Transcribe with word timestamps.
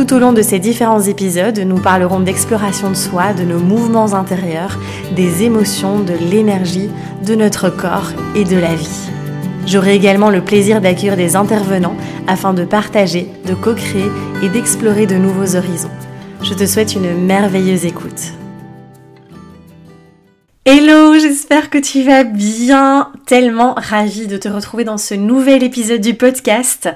Tout 0.00 0.14
au 0.14 0.18
long 0.18 0.32
de 0.32 0.40
ces 0.40 0.58
différents 0.58 1.02
épisodes, 1.02 1.58
nous 1.58 1.78
parlerons 1.78 2.20
d'exploration 2.20 2.88
de 2.88 2.94
soi, 2.94 3.34
de 3.34 3.42
nos 3.42 3.58
mouvements 3.58 4.14
intérieurs, 4.14 4.78
des 5.14 5.42
émotions, 5.42 6.00
de 6.00 6.14
l'énergie, 6.14 6.88
de 7.26 7.34
notre 7.34 7.68
corps 7.68 8.10
et 8.34 8.44
de 8.44 8.56
la 8.56 8.74
vie. 8.74 9.10
J'aurai 9.66 9.94
également 9.94 10.30
le 10.30 10.40
plaisir 10.40 10.80
d'accueillir 10.80 11.18
des 11.18 11.36
intervenants 11.36 11.98
afin 12.26 12.54
de 12.54 12.64
partager, 12.64 13.28
de 13.44 13.52
co-créer 13.52 14.10
et 14.42 14.48
d'explorer 14.48 15.04
de 15.04 15.16
nouveaux 15.16 15.54
horizons. 15.54 15.90
Je 16.42 16.54
te 16.54 16.64
souhaite 16.64 16.94
une 16.94 17.26
merveilleuse 17.26 17.84
écoute. 17.84 18.32
Hello, 20.64 21.18
j'espère 21.18 21.68
que 21.68 21.76
tu 21.76 22.04
vas 22.04 22.24
bien. 22.24 23.12
Tellement 23.26 23.74
ravie 23.76 24.28
de 24.28 24.38
te 24.38 24.48
retrouver 24.48 24.84
dans 24.84 24.96
ce 24.96 25.12
nouvel 25.12 25.62
épisode 25.62 26.00
du 26.00 26.14
podcast. 26.14 26.88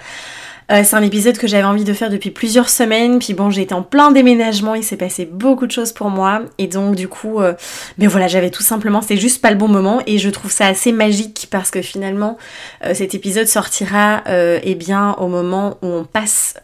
Euh, 0.70 0.82
c'est 0.84 0.96
un 0.96 1.02
épisode 1.02 1.36
que 1.36 1.46
j'avais 1.46 1.64
envie 1.64 1.84
de 1.84 1.92
faire 1.92 2.10
depuis 2.10 2.30
plusieurs 2.30 2.68
semaines, 2.68 3.18
puis 3.18 3.34
bon 3.34 3.50
j'ai 3.50 3.62
été 3.62 3.74
en 3.74 3.82
plein 3.82 4.10
déménagement, 4.10 4.74
il 4.74 4.82
s'est 4.82 4.96
passé 4.96 5.26
beaucoup 5.26 5.66
de 5.66 5.72
choses 5.72 5.92
pour 5.92 6.10
moi, 6.10 6.42
et 6.58 6.66
donc 6.66 6.96
du 6.96 7.08
coup, 7.08 7.40
euh, 7.40 7.54
mais 7.98 8.06
voilà 8.06 8.28
j'avais 8.28 8.50
tout 8.50 8.62
simplement, 8.62 9.02
c'était 9.02 9.16
juste 9.16 9.42
pas 9.42 9.50
le 9.50 9.56
bon 9.56 9.68
moment, 9.68 10.00
et 10.06 10.18
je 10.18 10.30
trouve 10.30 10.50
ça 10.50 10.66
assez 10.66 10.92
magique 10.92 11.48
parce 11.50 11.70
que 11.70 11.82
finalement 11.82 12.38
euh, 12.84 12.94
cet 12.94 13.14
épisode 13.14 13.46
sortira 13.46 14.22
eh 14.26 14.74
bien 14.74 15.14
au 15.14 15.28
moment 15.28 15.76
où 15.82 15.86
on 15.86 16.04
passe 16.04 16.54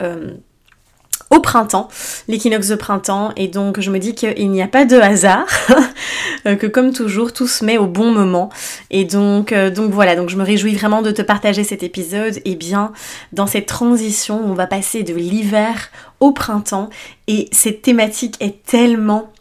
au 1.31 1.39
printemps, 1.41 1.89
l'équinoxe 2.29 2.69
de 2.69 2.75
printemps, 2.75 3.33
et 3.37 3.49
donc 3.49 3.81
je 3.81 3.91
me 3.91 3.99
dis 3.99 4.15
qu'il 4.15 4.51
n'y 4.51 4.63
a 4.63 4.69
pas 4.69 4.85
de 4.85 4.97
hasard, 4.97 5.47
euh, 6.47 6.57
que 6.57 6.67
comme 6.67 6.93
toujours 6.93 7.33
tout 7.33 7.47
se 7.47 7.65
met 7.65 7.79
au 7.79 7.87
bon 7.87 8.11
moment, 8.11 8.51
et 8.91 9.05
donc, 9.05 9.53
euh, 9.53 9.71
donc 9.71 9.93
voilà, 9.93 10.17
donc 10.17 10.29
je 10.29 10.37
me 10.37 10.45
réjouis 10.45 10.75
vraiment 10.75 11.03
de 11.03 11.13
te 11.13 11.23
partager 11.23 11.63
cet 11.63 11.83
épisode, 11.83 12.41
et 12.45 12.57
bien 12.57 12.93
dans 13.33 13.47
cette 13.47 13.67
transition 13.67 14.41
on 14.45 14.55
va 14.55 14.67
passer 14.67 15.03
de 15.05 15.15
l'hiver 15.15 15.91
au 16.19 16.33
printemps, 16.33 16.91
et 17.29 17.49
cette 17.53 17.83
thématique 17.83 18.37
est 18.41 18.65
tellement 18.65 19.33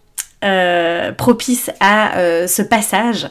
euh, 0.45 1.11
propice 1.11 1.69
à 1.81 2.17
euh, 2.17 2.47
ce 2.47 2.61
passage, 2.61 3.29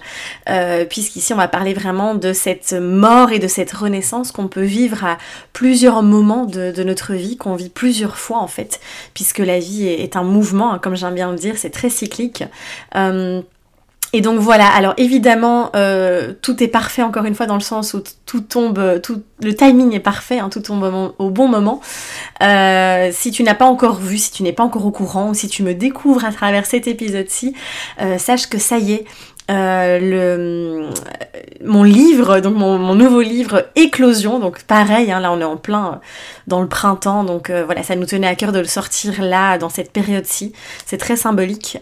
euh, 0.51 0.84
puisqu'ici 0.84 1.33
on 1.33 1.37
va 1.37 1.48
parler 1.48 1.73
vraiment 1.73 2.15
de 2.15 2.34
cette 2.34 2.75
mort 2.75 3.33
et 3.33 3.39
de 3.39 3.48
cette 3.48 3.73
renaissance 3.73 4.31
qu'on 4.31 4.48
peut 4.48 4.61
vivre 4.61 5.05
à 5.06 5.17
plusieurs 5.55 6.03
moments 6.03 6.45
de, 6.45 6.83
notre 6.83 7.15
vie, 7.15 7.39
qu'on 7.39 7.55
vit 7.55 7.70
plusieurs 7.70 8.19
fois 8.19 8.39
en 8.39 8.47
fait, 8.47 8.81
puisque 9.15 9.39
la 9.39 9.59
vie 9.59 9.87
est, 9.87 10.17
un 10.17 10.23
mouvement, 10.23 10.75
hein, 10.75 10.78
comme 10.78 10.97
j'aime 10.97 11.15
bien 11.15 11.31
le 11.31 11.39
dire, 11.39 11.55
c'est 11.56 11.70
très 11.70 11.89
cyclique. 11.89 12.45
Et 14.14 14.23
donc 14.23 14.39
voilà, 14.39 14.67
alors 14.67 14.95
évidemment, 14.97 15.70
euh, 15.77 16.33
tout 16.41 16.62
est 16.62 16.69
parfait 16.69 17.03
encore 17.03 17.27
une 17.27 17.34
fois 17.34 17.45
dans 17.45 17.56
le 17.56 17.61
sens 17.61 17.92
où 17.92 18.03
tout 18.25 18.41
tombe, 18.41 19.03
tout, 19.03 19.23
le 19.42 19.55
timing 19.55 19.92
est 19.92 20.00
parfait, 20.00 20.39
hein, 20.39 20.48
tout 20.48 20.61
tombe 20.61 21.12
au, 21.19 21.31
bon 21.31 21.47
moment. 21.47 21.83
Euh, 22.42 23.11
si 23.12 23.31
tu 23.33 23.42
n'as 23.42 23.55
pas 23.55 23.67
encore 23.67 23.97
vu, 23.97 24.17
si 24.17 24.33
tu 24.33 24.42
n'es 24.42 24.55
pas 24.55 24.62
encore 24.62 24.87
au 24.87 24.91
courant, 24.91 25.31
ou 25.31 25.34
si 25.34 25.48
tu 25.48 25.62
me 25.62 25.75
découvres 25.75 26.25
à 26.25 26.33
travers 26.33 26.65
cet 26.65 26.87
épisode-ci, 26.87 27.55
euh, 28.00 28.17
sache 28.17 28.48
que 28.48 28.59
ça 28.59 28.78
y 28.78 28.92
est, 28.92 29.05
le, 29.50 30.89
mon 31.65 31.83
livre, 31.83 32.41
donc 32.41 32.56
mon, 32.56 32.95
nouveau 32.95 33.20
livre 33.20 33.67
Éclosion, 33.77 34.39
donc 34.39 34.62
pareil, 34.62 35.12
hein, 35.12 35.20
là 35.20 35.33
on 35.33 35.41
est 35.41 35.45
en 35.45 35.56
plein 35.56 36.00
dans 36.47 36.61
le 36.61 36.69
printemps, 36.69 37.25
donc 37.25 37.50
voilà, 37.50 37.83
ça 37.83 37.97
nous 37.97 38.04
tenait 38.04 38.27
à 38.27 38.34
cœur 38.34 38.53
de 38.53 38.59
le 38.59 38.66
sortir 38.66 39.22
là, 39.22 39.56
dans 39.56 39.71
cette 39.71 39.91
période-ci, 39.91 40.53
c'est 40.87 40.99
très 40.99 41.16
symbolique. 41.16 41.78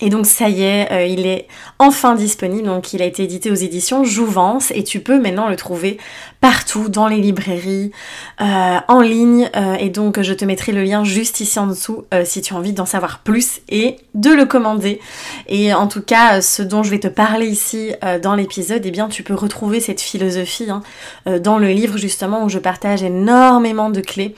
Et 0.00 0.10
donc 0.10 0.26
ça 0.26 0.48
y 0.48 0.62
est, 0.62 0.90
euh, 0.92 1.06
il 1.06 1.26
est 1.26 1.46
enfin 1.78 2.14
disponible, 2.14 2.66
donc 2.66 2.92
il 2.92 3.02
a 3.02 3.04
été 3.04 3.22
édité 3.22 3.50
aux 3.50 3.54
éditions 3.54 4.04
Jouvence. 4.04 4.72
Et 4.72 4.82
tu 4.82 5.00
peux 5.00 5.20
maintenant 5.20 5.48
le 5.48 5.56
trouver 5.56 5.98
partout 6.40 6.88
dans 6.88 7.06
les 7.06 7.18
librairies, 7.18 7.92
euh, 8.40 8.78
en 8.88 9.00
ligne. 9.00 9.50
Euh, 9.54 9.74
et 9.74 9.90
donc 9.90 10.20
je 10.20 10.32
te 10.32 10.44
mettrai 10.44 10.72
le 10.72 10.82
lien 10.82 11.04
juste 11.04 11.40
ici 11.40 11.58
en 11.58 11.66
dessous 11.66 12.04
si 12.24 12.42
tu 12.42 12.54
as 12.54 12.56
envie 12.56 12.72
d'en 12.72 12.86
savoir 12.86 13.20
plus 13.20 13.60
et 13.68 13.96
de 14.14 14.30
le 14.30 14.46
commander. 14.46 15.00
Et 15.48 15.72
en 15.72 15.86
tout 15.86 16.02
cas, 16.02 16.40
ce 16.40 16.62
dont 16.62 16.82
je 16.82 16.90
vais 16.90 17.00
te 17.00 17.08
parler 17.08 17.46
ici 17.46 17.92
dans 18.22 18.34
l'épisode, 18.34 18.82
eh 18.84 18.90
bien 18.90 19.08
tu 19.08 19.22
peux 19.22 19.34
retrouver 19.34 19.80
cette 19.80 20.00
philosophie 20.00 20.68
hein, 20.70 20.82
dans 21.40 21.58
le 21.58 21.68
livre 21.68 21.98
justement 21.98 22.44
où 22.44 22.48
je 22.48 22.58
partage 22.58 23.02
énormément 23.02 23.90
de 23.90 24.00
clés 24.00 24.34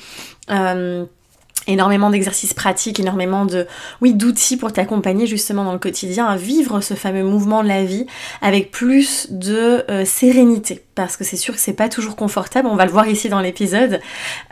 énormément 1.66 2.10
d'exercices 2.10 2.54
pratiques, 2.54 3.00
énormément 3.00 3.44
de 3.44 3.66
oui 4.00 4.14
d'outils 4.14 4.56
pour 4.56 4.72
t'accompagner 4.72 5.26
justement 5.26 5.64
dans 5.64 5.72
le 5.72 5.78
quotidien 5.78 6.26
à 6.26 6.36
vivre 6.36 6.80
ce 6.80 6.94
fameux 6.94 7.24
mouvement 7.24 7.62
de 7.62 7.68
la 7.68 7.84
vie 7.84 8.06
avec 8.42 8.70
plus 8.70 9.28
de 9.30 9.84
euh, 9.90 10.04
sérénité. 10.04 10.82
Parce 10.94 11.16
que 11.16 11.24
c'est 11.24 11.36
sûr 11.36 11.54
que 11.54 11.60
c'est 11.60 11.74
pas 11.74 11.88
toujours 11.88 12.16
confortable, 12.16 12.68
on 12.68 12.76
va 12.76 12.86
le 12.86 12.90
voir 12.90 13.06
ici 13.06 13.28
dans 13.28 13.40
l'épisode. 13.40 14.00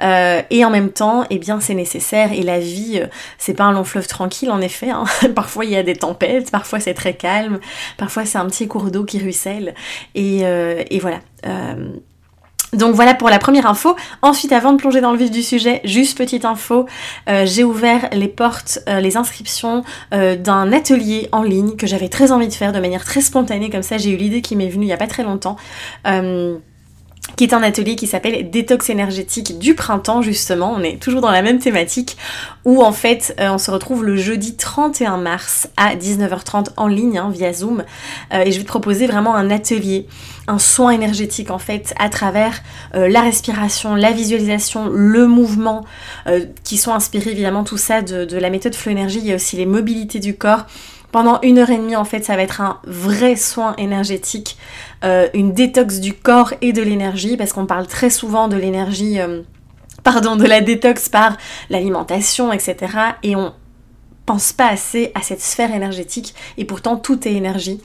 Euh, 0.03 0.43
et 0.51 0.65
en 0.65 0.71
même 0.71 0.91
temps 0.91 1.25
eh 1.31 1.39
bien 1.39 1.61
c'est 1.61 1.75
nécessaire 1.75 2.33
et 2.33 2.43
la 2.43 2.59
vie 2.59 3.01
euh, 3.03 3.07
c'est 3.39 3.55
pas 3.55 3.65
un 3.65 3.73
long 3.73 3.85
fleuve 3.85 4.07
tranquille 4.07 4.51
en 4.51 4.61
effet 4.61 4.91
hein. 4.91 5.05
parfois 5.35 5.65
il 5.65 5.71
y 5.71 5.77
a 5.77 5.83
des 5.83 5.97
tempêtes, 5.97 6.51
parfois 6.51 6.81
c'est 6.81 6.95
très 6.95 7.15
calme, 7.15 7.61
parfois 7.97 8.25
c'est 8.25 8.39
un 8.39 8.47
petit 8.47 8.69
cours 8.69 8.91
d'eau 8.91 9.05
qui 9.05 9.19
ruisselle. 9.19 9.75
Et, 10.15 10.41
et 10.41 10.99
voilà 10.99 11.21
donc 12.75 12.95
voilà 12.95 13.15
pour 13.15 13.29
la 13.29 13.39
première 13.39 13.67
info. 13.67 13.97
Ensuite, 14.23 14.53
avant 14.53 14.73
de 14.73 14.79
plonger 14.79 15.01
dans 15.01 15.13
le 15.13 15.19
vif 15.19 15.31
du 15.31 15.43
sujet, 15.43 15.81
juste 15.85 16.17
petite 16.19 16.45
info, 16.45 16.87
euh, 17.29 17.45
j'ai 17.47 17.65
ouvert 17.65 18.09
les 18.13 18.29
portes, 18.29 18.81
euh, 18.89 19.01
les 19.01 19.17
inscriptions 19.17 19.83
euh, 20.13 20.37
d'un 20.37 20.73
atelier 20.73 21.29
en 21.33 21.43
ligne 21.43 21.77
que 21.77 21.87
j'avais 21.87 22.09
très 22.09 22.33
envie 22.33 22.49
de 22.49 22.53
faire 22.53 22.73
de 22.73 22.81
manière 22.81 23.05
très 23.05 23.21
spontanée, 23.21 23.71
comme 23.71 23.83
ça 23.83 23.99
j'ai 23.99 24.11
eu 24.11 24.17
l'idée 24.17 24.43
qui 24.43 24.57
m'est 24.57 24.69
venue 24.69 24.85
il 24.85 24.89
n'y 24.89 24.93
a 24.93 24.99
pas 24.99 25.07
très 25.07 25.23
longtemps 25.23 25.57
qui 27.37 27.45
est 27.45 27.55
un 27.55 27.63
atelier 27.63 27.97
qui 27.97 28.07
s'appelle 28.07 28.51
Détox 28.51 28.91
énergétique 28.91 29.59
du 29.59 29.75
printemps 29.75 30.23
justement, 30.23 30.73
on 30.73 30.83
est 30.83 31.01
toujours 31.01 31.21
dans 31.21 31.31
la 31.31 31.43
même 31.43 31.59
thématique, 31.59 32.17
où 32.65 32.83
en 32.83 32.93
fait 32.93 33.35
on 33.39 33.59
se 33.59 33.71
retrouve 33.71 34.05
le 34.05 34.17
jeudi 34.17 34.57
31 34.57 35.17
mars 35.17 35.69
à 35.77 35.97
19h30 35.97 36.69
en 36.77 36.87
ligne 36.87 37.19
hein, 37.19 37.31
via 37.33 37.53
Zoom, 37.53 37.85
et 38.33 38.53
je 38.53 38.59
vais 38.59 38.63
te 38.63 38.69
proposer 38.69 39.07
vraiment 39.07 39.35
un 39.35 39.51
atelier 39.51 40.07
un 40.47 40.59
soin 40.59 40.91
énergétique 40.91 41.51
en 41.51 41.59
fait 41.59 41.95
à 41.99 42.09
travers 42.09 42.63
euh, 42.95 43.09
la 43.09 43.23
respiration, 43.23 43.95
la 43.95 44.13
visualisation, 44.13 44.89
le 44.89 45.27
mouvement, 45.27 45.85
euh, 46.27 46.45
qui 46.65 46.77
sont 46.77 46.93
inspirés 46.93 47.31
évidemment 47.31 47.65
tout 47.65 47.79
ça 47.79 48.03
de, 48.03 48.37
la 48.37 48.51
méthode 48.51 48.75
Flow 48.75 48.93
Énergie. 48.93 49.19
Il 49.19 49.27
y 49.27 49.33
a 49.33 49.37
aussi 49.37 49.57
les 49.57 49.67
mobilités 49.67 50.19
du 50.19 50.37
corps. 50.37 50.67
Pendant 51.15 51.39
une 51.43 51.61
heure 51.61 51.71
et 51.71 51.79
demie, 51.79 51.95
en 51.95 52.05
fait, 52.05 52.25
ça 52.25 52.35
va 52.35 52.43
être 52.43 52.61
un 52.61 52.81
vrai 52.89 53.37
soin 53.37 53.77
énergétique, 53.79 54.59
euh, 55.05 55.29
une 55.33 55.53
détox 55.53 56.01
du 56.01 56.13
corps 56.13 56.55
et 56.61 56.73
de 56.73 56.83
l'énergie, 56.83 57.37
parce 57.37 57.53
qu'on 57.53 57.67
parle 57.67 57.87
très 57.87 58.11
souvent 58.11 58.49
de 58.49 58.57
l'énergie, 58.57 59.21
pardon, 60.03 60.35
de 60.35 60.45
la 60.45 60.61
détox 60.61 61.09
par 61.09 61.37
l'alimentation, 61.71 62.53
etc. 62.53 62.77
Et 63.23 63.37
on, 63.37 63.53
pense 64.27 64.53
pas 64.53 64.69
assez 64.69 65.13
à 65.15 65.21
cette 65.21 65.41
sphère 65.41 65.75
énergétique 65.75 66.35
et 66.57 66.65
pourtant 66.65 66.97
tout 66.97 67.27
est 67.29 67.33
énergie, 67.33 67.81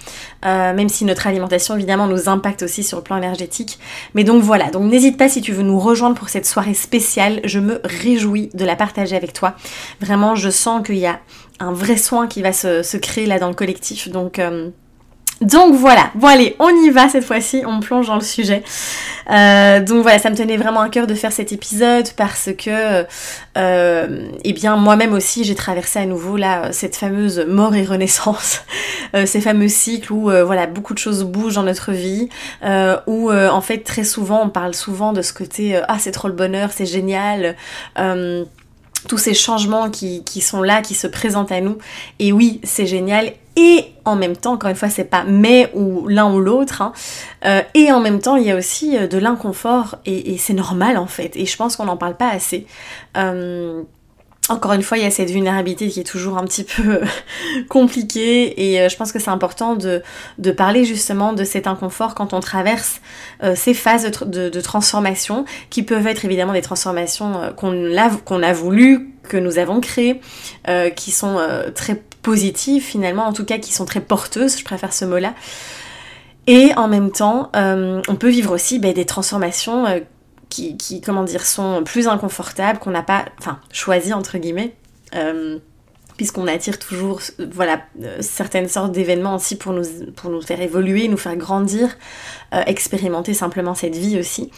euh, 0.46 0.74
même 0.74 0.90
si 0.90 1.06
notre 1.06 1.28
alimentation 1.28 1.76
évidemment 1.76 2.08
nous 2.08 2.30
impacte 2.30 2.64
aussi 2.64 2.84
sur 2.84 2.98
le 2.98 3.04
plan 3.04 3.18
énergétique. 3.18 3.80
Mais 4.14 4.24
donc 4.24 4.42
voilà, 4.42 4.70
donc 4.70 4.90
n'hésite 4.90 5.18
pas 5.18 5.30
si 5.30 5.42
tu 5.42 5.52
veux 5.52 5.64
nous 5.64 5.80
rejoindre 5.80 6.16
pour 6.16 6.30
cette 6.30 6.46
soirée 6.46 6.74
spéciale, 6.74 7.42
je 7.44 7.60
me 7.60 7.82
réjouis 7.84 8.50
de 8.54 8.66
la 8.66 8.76
partager 8.76 9.16
avec 9.16 9.34
toi. 9.34 9.56
Vraiment, 10.00 10.36
je 10.36 10.50
sens 10.50 10.86
qu'il 10.86 10.98
y 10.98 11.06
a 11.06 11.20
un 11.60 11.74
vrai 11.74 11.98
soin 11.98 12.28
qui 12.28 12.42
va 12.42 12.54
se, 12.54 12.98
créer 12.98 13.26
là 13.26 13.40
dans 13.40 13.50
le 13.50 13.56
collectif, 13.56 14.10
donc... 14.10 14.40
Euh, 14.40 14.70
donc 15.42 15.74
voilà, 15.76 16.12
bon 16.16 16.28
allez, 16.28 16.58
on 16.59 16.70
y 16.70 16.90
va 16.90 17.08
cette 17.08 17.24
fois-ci, 17.24 17.64
on 17.66 17.80
plonge 17.80 18.08
dans 18.08 18.16
le 18.16 18.22
sujet. 18.22 18.62
Euh, 19.32 19.80
donc 19.80 20.02
voilà, 20.02 20.20
ça 20.20 20.30
me 20.30 20.36
tenait 20.36 20.58
vraiment 20.58 20.82
à 20.82 20.90
cœur 20.90 21.08
de 21.08 21.14
faire 21.14 21.32
cet 21.32 21.53
épisode 21.53 22.09
parce 22.18 22.50
que, 22.58 23.06
euh, 23.58 24.30
eh 24.44 24.53
bien 24.53 24.76
moi-même 24.76 25.14
aussi 25.14 25.46
j'ai 25.46 25.56
traversé 25.56 26.00
à 26.00 26.06
nouveau 26.06 26.36
là 26.36 26.74
cette 26.74 26.97
fameuse 26.97 27.46
mort 27.47 27.74
et 27.74 27.86
renaissance, 27.86 28.64
euh, 29.16 29.26
ces 29.26 29.40
fameux 29.40 29.70
cycles 29.70 30.12
où 30.12 30.24
voilà 30.24 30.68
beaucoup 30.68 30.94
de 30.94 31.00
choses 31.00 31.24
bougent 31.24 31.56
dans 31.56 31.64
notre 31.64 31.94
vie, 31.94 32.28
où 33.08 33.32
en 33.32 33.62
fait 33.62 33.80
très 33.80 34.03
souvent 34.03 34.44
on 34.44 34.50
parle 34.50 34.74
souvent 34.74 35.14
de 35.14 35.22
ce 35.22 35.32
côté 35.32 35.80
ah 35.88 35.97
c'est 36.00 36.12
trop 36.12 36.28
le 36.28 36.34
bonheur, 36.34 36.72
c'est 36.74 36.85
génial 36.85 37.56
tous 39.08 39.18
ces 39.18 39.34
changements 39.34 39.90
qui, 39.90 40.24
sont 40.42 40.62
là, 40.62 40.82
qui 40.82 40.94
se 40.94 41.08
présentent 41.08 41.52
à 41.52 41.62
nous. 41.62 41.78
Et 42.20 42.32
oui, 42.32 42.59
c'est 42.64 42.85
génial. 42.85 43.32
Et 43.61 43.91
en 44.06 44.16
même 44.16 44.38
temps, 44.38 44.53
encore 44.53 44.70
une 44.70 44.78
fois, 44.78 44.88
c'est 44.88 45.03
pas 45.03 45.26
mais 45.28 45.70
ou 45.73 46.08
l'un 46.08 46.34
ou 46.34 46.40
l'autre. 46.40 46.82
Hein. 46.82 46.94
Euh, 47.44 47.61
et 47.73 47.91
en 47.91 48.00
même 48.00 48.22
temps, 48.22 48.38
il 48.38 48.47
y 48.47 48.52
a 48.52 48.56
aussi 48.56 48.97
euh, 48.97 49.06
de 49.06 49.17
l'inconfort 49.17 49.97
et, 50.06 50.38
c'est 50.38 50.53
normal 50.53 50.96
en 50.96 51.08
fait. 51.08 51.35
Et 51.35 51.46
je 51.46 51.58
pense 51.58 51.76
qu'on 51.76 51.84
n'en 51.84 51.97
parle 51.97 52.16
pas 52.16 52.29
assez. 52.29 52.66
Euh, 53.17 53.82
encore 54.47 54.72
une 54.72 54.82
fois, 54.82 54.97
il 54.97 55.03
y 55.03 55.06
a 55.06 55.11
cette 55.11 55.29
vulnérabilité 55.29 55.90
qui 55.90 56.00
est 56.00 56.06
toujours 56.06 56.38
un 56.38 56.46
petit 56.46 56.64
peu 56.64 57.02
compliquée 57.70 58.78
et 58.78 58.90
je 58.90 58.96
pense 58.96 59.11
que 59.11 59.20
c'est 59.20 59.29
important 59.29 59.76
de, 59.76 60.02
parler 60.53 60.85
justement 60.85 61.34
de 61.34 61.44
cet 61.44 61.67
inconfort 61.67 62.16
quand 62.16 62.34
on 62.34 62.40
traverse 62.40 63.00
ces 63.53 63.76
phases 63.76 64.09
de, 64.26 64.61
transformation 64.61 65.46
qui 65.70 65.84
peuvent 65.84 66.08
être 66.08 66.26
évidemment 66.26 66.53
des 66.53 66.64
transformations 66.64 67.53
qu'on 67.58 67.96
a, 67.96 68.47
a 68.47 68.53
voulu, 68.53 69.11
que 69.28 69.38
nous 69.38 69.59
avons 69.59 69.82
créées, 69.82 70.20
qui 70.96 71.11
sont 71.11 71.38
très 71.76 72.02
positives 72.22 72.84
finalement, 72.84 73.26
en 73.26 73.34
tout 73.34 73.46
cas 73.46 73.58
qui 73.58 73.74
sont 73.74 73.86
très 73.86 74.02
porteuses, 74.02 74.58
je 74.58 74.64
préfère 74.64 74.94
ce 74.94 75.06
mot-là. 75.06 75.34
Et 76.48 76.72
en 76.76 76.88
même 76.88 77.12
temps, 77.12 77.52
on 77.54 78.16
peut 78.16 78.30
vivre 78.30 78.54
aussi 78.54 78.80
ben, 78.80 78.92
des 78.92 79.06
transformations 79.06 79.86
qui, 80.50 81.02
comment 81.02 81.24
dire, 81.24 81.46
sont 81.46 81.84
plus 81.84 82.08
inconfortables, 82.08 82.80
qu'on 82.80 82.92
n'a 82.92 83.04
pas, 83.04 83.26
enfin, 83.40 83.60
choisi 83.72 84.14
entre 84.14 84.38
guillemets, 84.38 84.74
euh, 85.16 85.60
puisqu'on 86.18 86.48
attire 86.48 86.80
toujours, 86.80 87.22
voilà, 87.52 87.82
euh, 88.04 88.18
certaines 88.22 88.68
sortes 88.68 88.92
d'événements 88.92 89.36
aussi 89.36 89.58
pour 89.58 89.74
nous, 89.74 89.86
pour 90.16 90.30
nous 90.30 90.42
faire 90.42 90.60
évoluer, 90.60 91.08
nous 91.08 91.18
faire 91.18 91.36
grandir, 91.36 91.96
euh, 92.54 92.62
expérimenter 92.66 93.34
simplement 93.34 93.76
cette 93.76 93.96
vie 93.96 94.20
aussi. 94.20 94.52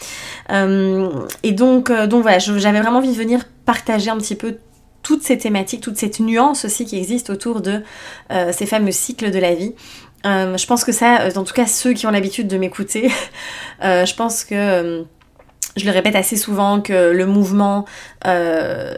et 0.50 1.52
donc, 1.52 1.92
donc 1.92 2.22
voilà, 2.22 2.38
j'avais 2.38 2.80
vraiment 2.80 2.98
envie 2.98 3.12
de 3.12 3.18
venir 3.18 3.44
partager 3.64 4.10
un 4.10 4.16
petit 4.16 4.34
peu 4.34 4.56
toutes 5.02 5.22
ces 5.22 5.38
thématiques, 5.38 5.80
toute 5.80 5.96
cette 5.96 6.20
nuance 6.20 6.64
aussi 6.64 6.84
qui 6.84 6.96
existe 6.96 7.30
autour 7.30 7.60
de 7.60 7.82
ces 8.52 8.66
fameux 8.66 8.92
cycles 8.92 9.30
de 9.30 9.38
la 9.38 9.54
vie. 9.54 9.74
je 10.24 10.66
pense 10.66 10.84
que 10.84 10.92
ça, 10.92 11.28
en 11.36 11.44
tout 11.44 11.54
cas 11.54 11.66
ceux 11.66 11.92
qui 11.92 12.06
ont 12.06 12.10
l'habitude 12.10 12.48
de 12.48 12.56
m'écouter, 12.56 13.10
je 13.82 14.14
pense 14.14 14.44
que 14.44 15.04
je 15.76 15.86
le 15.86 15.90
répète 15.90 16.16
assez 16.16 16.36
souvent 16.36 16.80
que 16.80 17.12
le 17.12 17.26
mouvement 17.26 17.86
euh, 18.26 18.94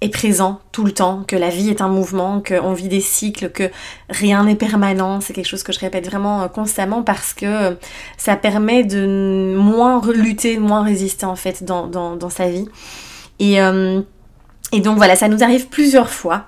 est 0.00 0.10
présent 0.10 0.60
tout 0.70 0.84
le 0.84 0.92
temps, 0.92 1.24
que 1.26 1.34
la 1.34 1.48
vie 1.48 1.70
est 1.70 1.80
un 1.80 1.88
mouvement, 1.88 2.40
qu'on 2.40 2.72
vit 2.72 2.88
des 2.88 3.00
cycles, 3.00 3.50
que 3.50 3.70
rien 4.08 4.44
n'est 4.44 4.54
permanent. 4.54 5.20
C'est 5.20 5.32
quelque 5.32 5.48
chose 5.48 5.64
que 5.64 5.72
je 5.72 5.80
répète 5.80 6.06
vraiment 6.06 6.42
euh, 6.42 6.48
constamment 6.48 7.02
parce 7.02 7.34
que 7.34 7.76
ça 8.16 8.36
permet 8.36 8.84
de 8.84 9.56
moins 9.56 10.00
lutter, 10.12 10.58
moins 10.58 10.84
résister 10.84 11.26
en 11.26 11.36
fait 11.36 11.64
dans, 11.64 11.88
dans, 11.88 12.30
sa 12.30 12.48
vie. 12.48 12.68
Euh, 13.42 14.02
et 14.72 14.80
donc 14.80 14.96
voilà, 14.96 15.14
ça 15.14 15.28
nous 15.28 15.42
arrive 15.42 15.68
plusieurs 15.68 16.10
fois 16.10 16.46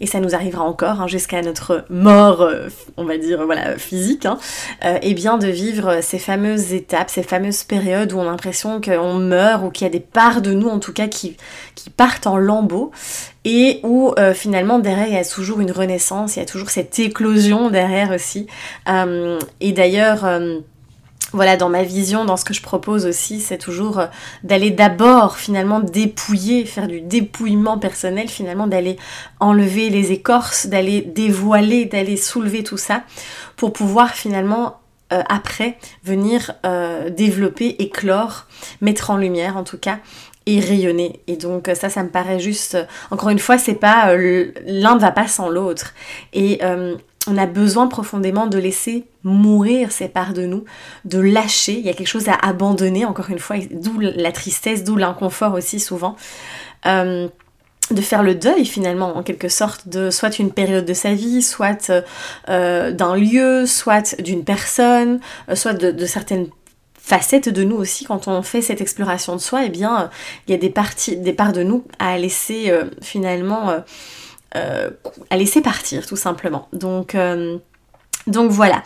et 0.00 0.06
ça 0.06 0.20
nous 0.20 0.34
arrivera 0.34 0.64
encore 0.64 1.00
hein, 1.00 1.06
jusqu'à 1.06 1.40
notre 1.42 1.84
mort, 1.88 2.42
euh, 2.42 2.68
on 2.96 3.04
va 3.04 3.16
dire, 3.16 3.44
voilà, 3.44 3.78
physique, 3.78 4.26
hein, 4.26 4.38
euh, 4.84 4.98
et 5.02 5.14
bien 5.14 5.38
de 5.38 5.46
vivre 5.46 6.00
ces 6.02 6.18
fameuses 6.18 6.72
étapes, 6.72 7.10
ces 7.10 7.22
fameuses 7.22 7.64
périodes 7.64 8.12
où 8.12 8.18
on 8.18 8.22
a 8.22 8.30
l'impression 8.30 8.80
qu'on 8.80 9.14
meurt 9.14 9.64
ou 9.64 9.70
qu'il 9.70 9.86
y 9.86 9.88
a 9.88 9.92
des 9.92 10.00
parts 10.00 10.42
de 10.42 10.52
nous 10.52 10.68
en 10.68 10.78
tout 10.78 10.92
cas 10.92 11.08
qui, 11.08 11.36
qui 11.74 11.90
partent 11.90 12.26
en 12.26 12.36
lambeaux 12.36 12.90
et 13.44 13.80
où 13.82 14.12
euh, 14.18 14.34
finalement 14.34 14.78
derrière 14.78 15.08
il 15.08 15.14
y 15.14 15.18
a 15.18 15.24
toujours 15.24 15.60
une 15.60 15.72
renaissance, 15.72 16.36
il 16.36 16.40
y 16.40 16.42
a 16.42 16.46
toujours 16.46 16.70
cette 16.70 16.98
éclosion 16.98 17.70
derrière 17.70 18.10
aussi. 18.10 18.46
et 18.86 19.72
d'ailleurs 19.72 20.24
voilà, 21.34 21.56
dans 21.56 21.68
ma 21.68 21.82
vision, 21.82 22.24
dans 22.24 22.36
ce 22.36 22.44
que 22.44 22.54
je 22.54 22.62
propose 22.62 23.06
aussi, 23.06 23.40
c'est 23.40 23.58
toujours 23.58 23.98
euh, 23.98 24.06
d'aller 24.44 24.70
d'abord 24.70 25.36
finalement 25.36 25.80
dépouiller, 25.80 26.64
faire 26.64 26.86
du 26.86 27.00
dépouillement 27.00 27.76
personnel, 27.76 28.28
finalement 28.28 28.68
d'aller 28.68 28.96
enlever 29.40 29.90
les 29.90 30.12
écorces, 30.12 30.66
d'aller 30.66 31.00
dévoiler, 31.02 31.86
d'aller 31.86 32.16
soulever 32.16 32.62
tout 32.62 32.76
ça, 32.76 33.02
pour 33.56 33.72
pouvoir 33.72 34.10
finalement 34.10 34.78
euh, 35.12 35.22
après 35.28 35.76
venir 36.04 36.52
euh, 36.64 37.10
développer, 37.10 37.76
éclore, 37.80 38.46
mettre 38.80 39.10
en 39.10 39.16
lumière 39.16 39.56
en 39.56 39.64
tout 39.64 39.78
cas 39.78 39.98
et 40.46 40.60
rayonner. 40.60 41.20
Et 41.26 41.36
donc 41.36 41.68
ça, 41.74 41.88
ça 41.88 42.04
me 42.04 42.10
paraît 42.10 42.38
juste, 42.38 42.78
encore 43.10 43.30
une 43.30 43.38
fois, 43.40 43.58
c'est 43.58 43.74
pas 43.74 44.14
l'un 44.14 44.94
ne 44.94 45.00
va 45.00 45.10
pas 45.10 45.26
sans 45.26 45.48
l'autre. 45.48 45.94
Et 46.34 46.60
on 47.26 47.38
a 47.38 47.46
besoin 47.46 47.86
profondément 47.86 48.46
de 48.46 48.58
laisser 48.58 49.04
mourir 49.22 49.92
ces 49.92 50.08
parts 50.08 50.32
de 50.32 50.44
nous, 50.44 50.64
de 51.04 51.18
lâcher. 51.18 51.72
Il 51.78 51.84
y 51.84 51.88
a 51.88 51.94
quelque 51.94 52.08
chose 52.08 52.28
à 52.28 52.34
abandonner, 52.34 53.04
encore 53.04 53.30
une 53.30 53.38
fois, 53.38 53.56
d'où 53.70 53.98
la 53.98 54.32
tristesse, 54.32 54.84
d'où 54.84 54.96
l'inconfort 54.96 55.54
aussi 55.54 55.80
souvent. 55.80 56.16
Euh, 56.86 57.28
de 57.90 58.00
faire 58.00 58.22
le 58.22 58.34
deuil 58.34 58.64
finalement 58.64 59.14
en 59.14 59.22
quelque 59.22 59.50
sorte 59.50 59.88
de 59.88 60.08
soit 60.08 60.38
une 60.38 60.50
période 60.50 60.86
de 60.86 60.94
sa 60.94 61.12
vie, 61.12 61.42
soit 61.42 61.92
euh, 62.48 62.92
d'un 62.92 63.14
lieu, 63.14 63.66
soit 63.66 64.18
d'une 64.22 64.42
personne, 64.42 65.20
euh, 65.50 65.54
soit 65.54 65.74
de, 65.74 66.06
certaines 66.06 66.48
facettes 66.98 67.50
de 67.50 67.62
nous 67.62 67.76
aussi 67.76 68.06
quand 68.06 68.26
on 68.26 68.40
fait 68.40 68.62
cette 68.62 68.80
exploration 68.80 69.36
de 69.36 69.40
soi, 69.40 69.66
eh 69.66 69.68
bien 69.68 70.08
il 70.48 70.52
y 70.52 70.54
a 70.54 70.58
des 70.58 70.70
parties, 70.70 71.16
parts 71.34 71.52
de 71.52 71.62
nous 71.62 71.84
à 71.98 72.16
laisser 72.16 72.72
finalement 73.02 73.84
à 74.54 75.36
laisser 75.36 75.60
partir 75.60 76.06
tout 76.06 76.16
simplement. 76.16 76.68
Donc, 76.72 77.14
euh, 77.14 77.58
donc 78.26 78.50
voilà. 78.50 78.82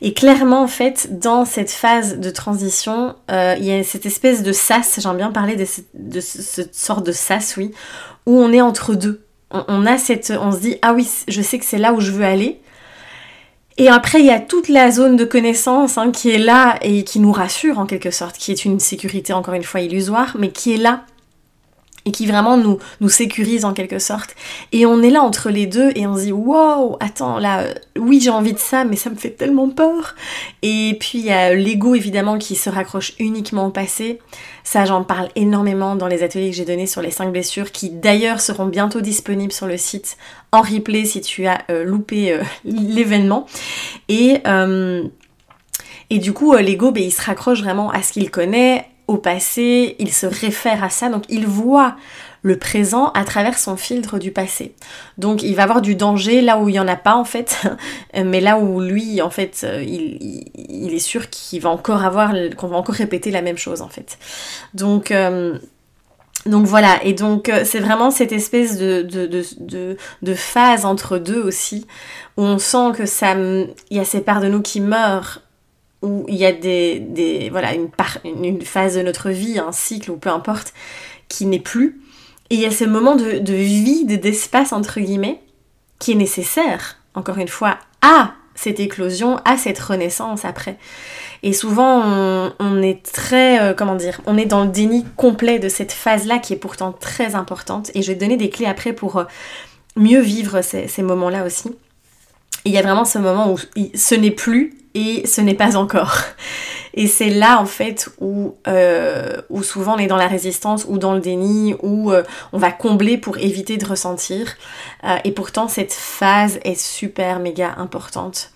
Et 0.00 0.12
clairement 0.12 0.62
en 0.62 0.68
fait 0.68 1.18
dans 1.18 1.44
cette 1.44 1.70
phase 1.70 2.18
de 2.18 2.30
transition, 2.30 3.14
euh, 3.30 3.54
il 3.58 3.64
y 3.64 3.72
a 3.72 3.82
cette 3.84 4.06
espèce 4.06 4.42
de 4.42 4.52
sas, 4.52 4.98
j'aime 5.00 5.16
bien 5.16 5.30
parler 5.30 5.56
de, 5.56 6.20
cette 6.20 6.74
sorte 6.74 7.06
de 7.06 7.12
sas, 7.12 7.56
oui, 7.56 7.72
où 8.26 8.38
on 8.38 8.52
est 8.52 8.60
entre 8.60 8.94
deux. 8.94 9.24
On, 9.50 9.84
a 9.84 9.98
cette, 9.98 10.32
on 10.40 10.50
se 10.50 10.58
dit 10.58 10.76
ah 10.82 10.94
oui, 10.94 11.08
je 11.28 11.42
sais 11.42 11.58
que 11.58 11.64
c'est 11.64 11.78
là 11.78 11.92
où 11.92 12.00
je 12.00 12.10
veux 12.10 12.24
aller. 12.24 12.60
Et 13.78 13.88
après, 13.88 14.20
il 14.20 14.26
y 14.26 14.30
a 14.30 14.40
toute 14.40 14.68
la 14.68 14.90
zone 14.90 15.16
de 15.16 15.24
connaissance 15.24 15.96
hein, 15.96 16.10
qui 16.10 16.30
est 16.30 16.38
là 16.38 16.78
et 16.82 17.04
qui 17.04 17.20
nous 17.20 17.32
rassure 17.32 17.78
en 17.78 17.86
quelque 17.86 18.10
sorte, 18.10 18.36
qui 18.36 18.52
est 18.52 18.64
une 18.64 18.80
sécurité 18.80 19.32
encore 19.32 19.54
une 19.54 19.62
fois 19.62 19.80
illusoire, 19.80 20.36
mais 20.38 20.50
qui 20.50 20.74
est 20.74 20.78
là 20.78 21.04
et 22.04 22.12
qui 22.12 22.26
vraiment 22.26 22.56
nous, 22.56 22.78
nous 23.00 23.08
sécurise 23.08 23.64
en 23.64 23.72
quelque 23.72 23.98
sorte. 23.98 24.34
Et 24.72 24.86
on 24.86 25.02
est 25.02 25.10
là 25.10 25.22
entre 25.22 25.50
les 25.50 25.66
deux 25.66 25.90
et 25.94 26.06
on 26.06 26.16
se 26.16 26.22
dit 26.22 26.32
wow, 26.32 26.96
attends 27.00 27.38
là, 27.38 27.60
euh, 27.60 27.74
oui 27.98 28.20
j'ai 28.20 28.30
envie 28.30 28.52
de 28.52 28.58
ça, 28.58 28.84
mais 28.84 28.96
ça 28.96 29.10
me 29.10 29.14
fait 29.14 29.30
tellement 29.30 29.68
peur. 29.68 30.14
Et 30.62 30.96
puis 31.00 31.18
il 31.18 31.24
y 31.24 31.30
a 31.30 31.54
l'ego 31.54 31.94
évidemment 31.94 32.38
qui 32.38 32.56
se 32.56 32.70
raccroche 32.70 33.12
uniquement 33.18 33.66
au 33.66 33.70
passé. 33.70 34.18
Ça 34.64 34.84
j'en 34.84 35.04
parle 35.04 35.28
énormément 35.36 35.96
dans 35.96 36.08
les 36.08 36.22
ateliers 36.22 36.50
que 36.50 36.56
j'ai 36.56 36.64
donnés 36.64 36.86
sur 36.86 37.02
les 37.02 37.10
5 37.10 37.30
blessures, 37.30 37.72
qui 37.72 37.90
d'ailleurs 37.90 38.40
seront 38.40 38.66
bientôt 38.66 39.00
disponibles 39.00 39.52
sur 39.52 39.66
le 39.66 39.76
site 39.76 40.16
en 40.50 40.60
replay 40.60 41.04
si 41.04 41.20
tu 41.20 41.46
as 41.46 41.62
euh, 41.70 41.84
loupé 41.84 42.32
euh, 42.32 42.42
l'événement. 42.64 43.46
Et 44.08 44.40
du 46.18 46.34
coup, 46.34 46.54
l'ego, 46.54 46.92
ben, 46.92 47.02
il 47.02 47.10
se 47.10 47.22
raccroche 47.22 47.62
vraiment 47.62 47.90
à 47.90 48.02
ce 48.02 48.12
qu'il 48.12 48.30
connaît, 48.30 48.86
au 49.12 49.18
passé, 49.18 49.96
il 49.98 50.12
se 50.12 50.26
réfère 50.26 50.82
à 50.82 50.90
ça, 50.90 51.08
donc 51.08 51.24
il 51.28 51.46
voit 51.46 51.96
le 52.42 52.58
présent 52.58 53.10
à 53.12 53.24
travers 53.24 53.58
son 53.58 53.76
filtre 53.76 54.18
du 54.18 54.32
passé. 54.32 54.74
Donc 55.16 55.42
il 55.42 55.54
va 55.54 55.62
avoir 55.62 55.80
du 55.80 55.94
danger 55.94 56.40
là 56.40 56.58
où 56.58 56.68
il 56.68 56.72
n'y 56.72 56.80
en 56.80 56.88
a 56.88 56.96
pas 56.96 57.14
en 57.14 57.24
fait, 57.24 57.62
mais 58.14 58.40
là 58.40 58.58
où 58.58 58.80
lui 58.80 59.22
en 59.22 59.30
fait 59.30 59.62
euh, 59.64 59.82
il, 59.82 60.92
est 60.92 60.98
sûr 60.98 61.30
qu'il 61.30 61.60
va 61.60 61.70
encore 61.70 62.04
avoir, 62.04 62.34
qu'on 62.56 62.68
va 62.68 62.76
encore 62.76 62.96
répéter 62.96 63.30
la 63.30 63.42
même 63.42 63.58
chose 63.58 63.80
en 63.80 63.88
fait. 63.88 64.18
Donc 64.74 65.10
euh, 65.12 65.58
donc 66.46 66.66
voilà, 66.66 66.98
et 67.04 67.12
donc 67.12 67.48
euh, 67.48 67.62
c'est 67.64 67.78
vraiment 67.78 68.10
cette 68.10 68.32
espèce 68.32 68.76
de, 68.76 69.02
de, 69.02 69.96
de, 70.22 70.34
phase 70.34 70.84
entre 70.84 71.18
deux 71.18 71.40
aussi, 71.40 71.86
où 72.36 72.42
on 72.42 72.58
sent 72.58 72.90
que 72.96 73.06
ça, 73.06 73.36
il 73.36 73.96
y 73.96 74.00
a 74.00 74.04
ces 74.04 74.20
parts 74.20 74.40
de 74.40 74.48
nous 74.48 74.60
qui 74.60 74.80
meurent 74.80 75.42
où 76.02 76.24
il 76.28 76.36
y 76.36 76.44
a 76.44 76.52
des, 76.52 77.48
voilà, 77.50 77.72
une, 77.74 78.62
phase 78.62 78.96
de 78.96 79.02
notre 79.02 79.30
vie, 79.30 79.58
un 79.58 79.72
cycle 79.72 80.10
ou 80.10 80.16
peu 80.16 80.30
importe, 80.30 80.74
qui 81.28 81.46
n'est 81.46 81.60
plus. 81.60 82.00
Et 82.50 82.56
il 82.56 82.60
y 82.60 82.66
a 82.66 82.70
ce 82.70 82.84
moment 82.84 83.16
de, 83.16 83.38
de 83.38 83.54
vide, 83.54 84.20
d'espace, 84.20 84.72
entre 84.72 85.00
guillemets, 85.00 85.40
qui 85.98 86.12
est 86.12 86.16
nécessaire, 86.16 86.98
encore 87.14 87.38
une 87.38 87.48
fois, 87.48 87.78
à 88.02 88.34
cette 88.54 88.80
éclosion, 88.80 89.40
à 89.44 89.56
cette 89.56 89.78
renaissance 89.78 90.44
après. 90.44 90.76
Et 91.42 91.52
souvent, 91.52 92.02
on, 92.58 92.82
est 92.82 93.02
très, 93.02 93.60
euh, 93.60 93.74
comment 93.74 93.96
dire, 93.96 94.20
on 94.26 94.36
est 94.36 94.46
dans 94.46 94.64
le 94.64 94.70
déni 94.70 95.04
complet 95.16 95.58
de 95.58 95.68
cette 95.68 95.92
phase-là 95.92 96.38
qui 96.38 96.52
est 96.52 96.56
pourtant 96.56 96.92
très 96.92 97.34
importante. 97.34 97.90
Et 97.94 98.02
je 98.02 98.08
vais 98.08 98.14
te 98.14 98.20
donner 98.20 98.36
des 98.36 98.50
clés 98.50 98.66
après 98.66 98.92
pour 98.92 99.16
euh, 99.16 99.24
mieux 99.96 100.20
vivre 100.20 100.62
ces, 100.62 100.86
ces 100.86 101.02
moments-là 101.02 101.44
aussi. 101.44 101.72
Il 102.64 102.72
y 102.72 102.78
a 102.78 102.82
vraiment 102.82 103.04
ce 103.04 103.18
moment 103.18 103.52
où 103.52 103.58
ce 103.94 104.14
n'est 104.14 104.30
plus 104.30 104.74
et 104.94 105.26
ce 105.26 105.40
n'est 105.40 105.54
pas 105.54 105.76
encore. 105.76 106.16
Et 106.94 107.06
c'est 107.06 107.30
là 107.30 107.58
en 107.58 107.64
fait 107.64 108.10
où, 108.20 108.54
euh, 108.68 109.40
où 109.48 109.62
souvent 109.62 109.94
on 109.94 109.98
est 109.98 110.08
dans 110.08 110.18
la 110.18 110.28
résistance 110.28 110.84
ou 110.86 110.98
dans 110.98 111.14
le 111.14 111.20
déni, 111.20 111.74
où 111.82 112.12
euh, 112.12 112.22
on 112.52 112.58
va 112.58 112.70
combler 112.70 113.16
pour 113.16 113.38
éviter 113.38 113.78
de 113.78 113.86
ressentir. 113.86 114.46
Euh, 115.04 115.16
et 115.24 115.32
pourtant 115.32 115.68
cette 115.68 115.94
phase 115.94 116.60
est 116.64 116.78
super 116.78 117.38
méga 117.38 117.74
importante, 117.78 118.52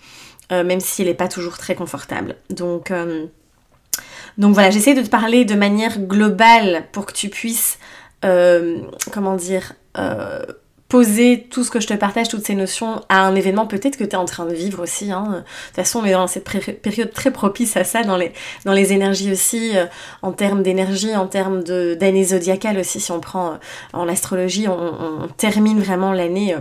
même 0.51 0.79
si 0.79 1.01
elle 1.01 1.07
n'est 1.07 1.13
pas 1.15 1.27
toujours 1.27 1.57
très 1.57 1.73
confortable. 1.75 2.35
Donc, 2.51 2.93
donc 4.37 4.53
voilà, 4.53 4.69
j'essaie 4.69 4.93
de 4.93 5.01
te 5.01 5.09
parler 5.09 5.43
de 5.43 5.55
manière 5.55 5.99
globale 5.99 6.85
pour 6.91 7.05
que 7.05 7.11
tu 7.11 7.29
puisses, 7.29 7.79
comment 8.21 9.35
dire, 9.35 9.73
poser 10.89 11.47
tout 11.49 11.63
ce 11.63 11.71
que 11.71 11.79
je 11.79 11.87
te 11.87 11.93
partage, 11.93 12.29
toutes 12.29 12.45
ces 12.45 12.55
notions 12.55 13.01
à 13.09 13.25
un 13.25 13.35
événement 13.35 13.67
peut-être 13.67 13.97
que 13.97 14.05
tu 14.05 14.11
es 14.11 14.15
en 14.15 14.25
train 14.25 14.45
de 14.45 14.53
vivre 14.53 14.81
aussi. 14.81 15.11
Hein. 15.11 15.25
De 15.25 15.35
toute 15.37 15.75
façon, 15.75 15.99
on 15.99 16.05
est 16.05 16.13
dans 16.13 16.27
cette 16.27 16.45
période 16.81 17.11
très 17.11 17.31
propice 17.31 17.75
à 17.75 17.83
ça, 17.83 18.03
dans 18.03 18.15
les, 18.15 18.31
dans 18.63 18.73
les 18.73 18.93
énergies 18.93 19.31
aussi, 19.31 19.77
euh, 19.77 19.85
en 20.21 20.31
termes 20.31 20.63
d'énergie, 20.63 21.15
en 21.15 21.27
termes 21.27 21.63
d'année 21.63 22.23
zodiacale 22.23 22.77
aussi, 22.79 23.01
si 23.01 23.11
on 23.11 23.19
prend 23.19 23.51
euh, 23.51 23.57
en 23.93 24.07
astrologie, 24.07 24.67
on, 24.67 25.27
termine 25.37 25.79
vraiment 25.79 26.13
l'année. 26.13 26.53
Euh, 26.53 26.59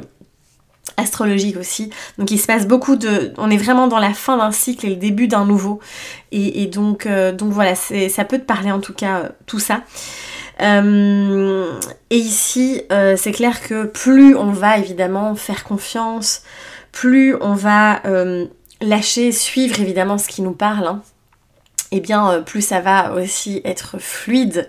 astrologique 0.99 1.59
aussi. 1.59 1.91
Donc 2.17 2.31
il 2.31 2.39
se 2.39 2.47
passe 2.47 2.67
beaucoup 2.67 2.97
de... 2.97 3.35
On 3.37 3.51
est 3.51 3.59
vraiment 3.59 3.87
dans 3.87 3.99
la 3.99 4.15
fin 4.15 4.39
d'un 4.39 4.51
cycle 4.51 4.87
et 4.87 4.91
le 4.91 4.97
début 4.97 5.29
d'un 5.29 5.45
nouveau. 5.45 5.79
Et, 6.33 6.67
donc, 6.69 7.07
donc 7.07 7.53
voilà, 7.53 7.75
ça 7.75 8.25
peut 8.25 8.39
te 8.39 8.45
parler 8.45 8.71
en 8.71 8.81
tout 8.81 8.95
cas 8.95 9.33
tout 9.45 9.59
ça. 9.59 9.83
Euh, 10.63 11.81
et 12.11 12.17
ici, 12.17 12.83
euh, 12.91 13.17
c'est 13.17 13.33
clair 13.33 13.61
que 13.61 13.85
plus 13.85 14.35
on 14.37 14.51
va 14.51 14.79
évidemment 14.79 15.35
faire 15.35 15.65
confiance, 15.65 16.43
plus 16.93 17.37
on 17.41 17.55
va 17.55 18.05
euh, 18.07 18.47
lâcher, 18.81 19.33
suivre 19.33 19.81
évidemment 19.81 20.19
ce 20.19 20.29
qui 20.29 20.43
nous 20.43 20.53
parle, 20.53 20.87
hein, 20.87 21.03
eh 21.93 22.01
bien 22.01 22.43
plus 22.43 22.63
ça 22.63 22.81
va 22.81 23.13
aussi 23.13 23.61
être 23.65 23.99
fluide 23.99 24.69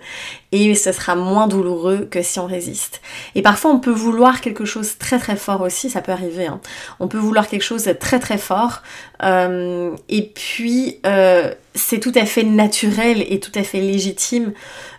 et 0.52 0.74
ce 0.74 0.92
sera 0.92 1.14
moins 1.14 1.46
douloureux 1.48 2.08
que 2.10 2.22
si 2.22 2.38
on 2.38 2.46
résiste. 2.46 3.00
Et 3.34 3.42
parfois 3.42 3.70
on 3.70 3.80
peut 3.80 3.90
vouloir 3.90 4.40
quelque 4.40 4.64
chose 4.64 4.98
très 4.98 5.18
très 5.18 5.36
fort 5.36 5.60
aussi, 5.60 5.90
ça 5.90 6.00
peut 6.00 6.12
arriver. 6.12 6.46
Hein. 6.46 6.60
On 7.00 7.08
peut 7.08 7.18
vouloir 7.18 7.48
quelque 7.48 7.62
chose 7.62 7.88
très 8.00 8.18
très 8.18 8.38
fort 8.38 8.82
et 9.22 10.32
puis 10.34 11.00
c'est 11.74 12.00
tout 12.00 12.12
à 12.14 12.24
fait 12.24 12.44
naturel 12.44 13.24
et 13.28 13.40
tout 13.40 13.52
à 13.54 13.62
fait 13.62 13.80
légitime 13.80 14.52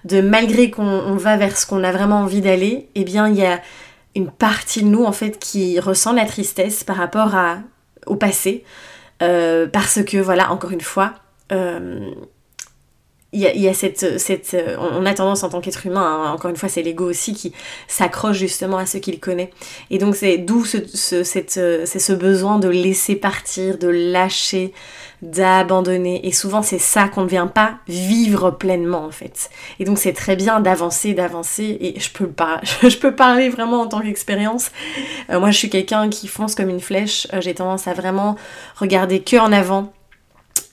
de 0.06 0.22
malgré 0.22 0.70
qu'on 0.72 1.16
va 1.16 1.38
vers 1.38 1.58
ce 1.58 1.66
qu'on 1.66 1.84
a 1.84 1.92
vraiment 1.92 2.20
envie 2.20 2.42
d'aller, 2.42 2.88
eh 2.96 3.04
bien 3.04 3.28
il 3.28 3.36
y 3.36 3.46
a 3.46 3.62
une 4.16 4.32
partie 4.32 4.84
de 4.84 4.88
nous 4.88 5.04
en 5.04 5.12
fait 5.12 5.40
qui 5.40 5.80
ressent 5.80 6.14
la 6.14 6.26
tristesse 6.26 6.84
par 6.84 6.96
rapport 6.96 7.36
à, 7.36 7.60
au 8.06 8.16
passé, 8.16 8.64
euh, 9.22 9.68
parce 9.68 10.04
que 10.04 10.18
voilà, 10.18 10.52
encore 10.52 10.72
une 10.72 10.82
fois, 10.82 11.06
euh, 11.06 11.29
il 11.52 13.40
y, 13.40 13.68
a, 13.68 13.74
cette, 13.76 14.20
cette, 14.20 14.58
on 14.80 15.06
a 15.06 15.14
tendance 15.14 15.44
en 15.44 15.50
tant 15.50 15.62
qu'être 15.62 15.86
humain, 15.86 16.02
hein, 16.02 16.32
encore 16.32 16.50
une 16.50 16.58
fois 16.58 16.68
c'est 16.68 16.82
l'ego 16.82 17.08
aussi 17.08 17.34
qui 17.36 17.54
s'accroche 17.88 18.38
justement 18.38 18.78
à 18.78 18.88
ce 18.88 18.98
qu'il 18.98 19.20
connaît. 19.20 19.52
Et 19.92 20.00
donc 20.00 20.16
c'est 20.16 20.40
d'où 20.40 20.66
ce, 20.66 20.78
ce, 20.94 21.24
ce 21.24 22.14
besoin 22.14 22.58
de 22.58 22.70
laisser 22.70 23.16
partir, 23.16 23.78
de 23.78 23.88
lâcher, 23.88 24.74
d'abandonner. 25.22 26.26
Et 26.28 26.32
souvent, 26.32 26.62
c'est 26.62 26.80
ça 26.80 27.08
qu'on 27.08 27.24
ne 27.24 27.30
vient 27.30 27.48
pas 27.48 27.78
vivre 27.88 28.52
pleinement, 28.52 29.06
en 29.06 29.12
fait. 29.12 29.50
Et 29.80 29.86
donc, 29.86 29.98
c'est 29.98 30.14
très 30.14 30.36
bien 30.36 30.60
d'avancer, 30.60 31.14
d'avancer. 31.14 31.78
Et 31.82 32.00
je 32.00 32.10
peux, 32.12 32.30
je 32.88 32.98
peux 32.98 33.16
parler 33.16 33.50
vraiment 33.50 33.82
en 33.82 33.88
tant 33.88 34.02
qu'expérience. 34.02 34.72
Euh, 35.30 35.40
moi, 35.40 35.52
je 35.52 35.58
suis 35.58 35.70
quelqu'un 35.70 36.10
qui 36.10 36.28
fonce 36.28 36.56
comme 36.56 36.70
une 36.70 36.80
flèche. 36.80 37.28
Euh, 37.34 37.42
j'ai 37.42 37.54
tendance 37.54 37.88
à 37.88 37.94
vraiment 37.94 38.36
regarder 38.78 39.22
que 39.22 39.38
en 39.38 39.52
avant. 39.52 39.92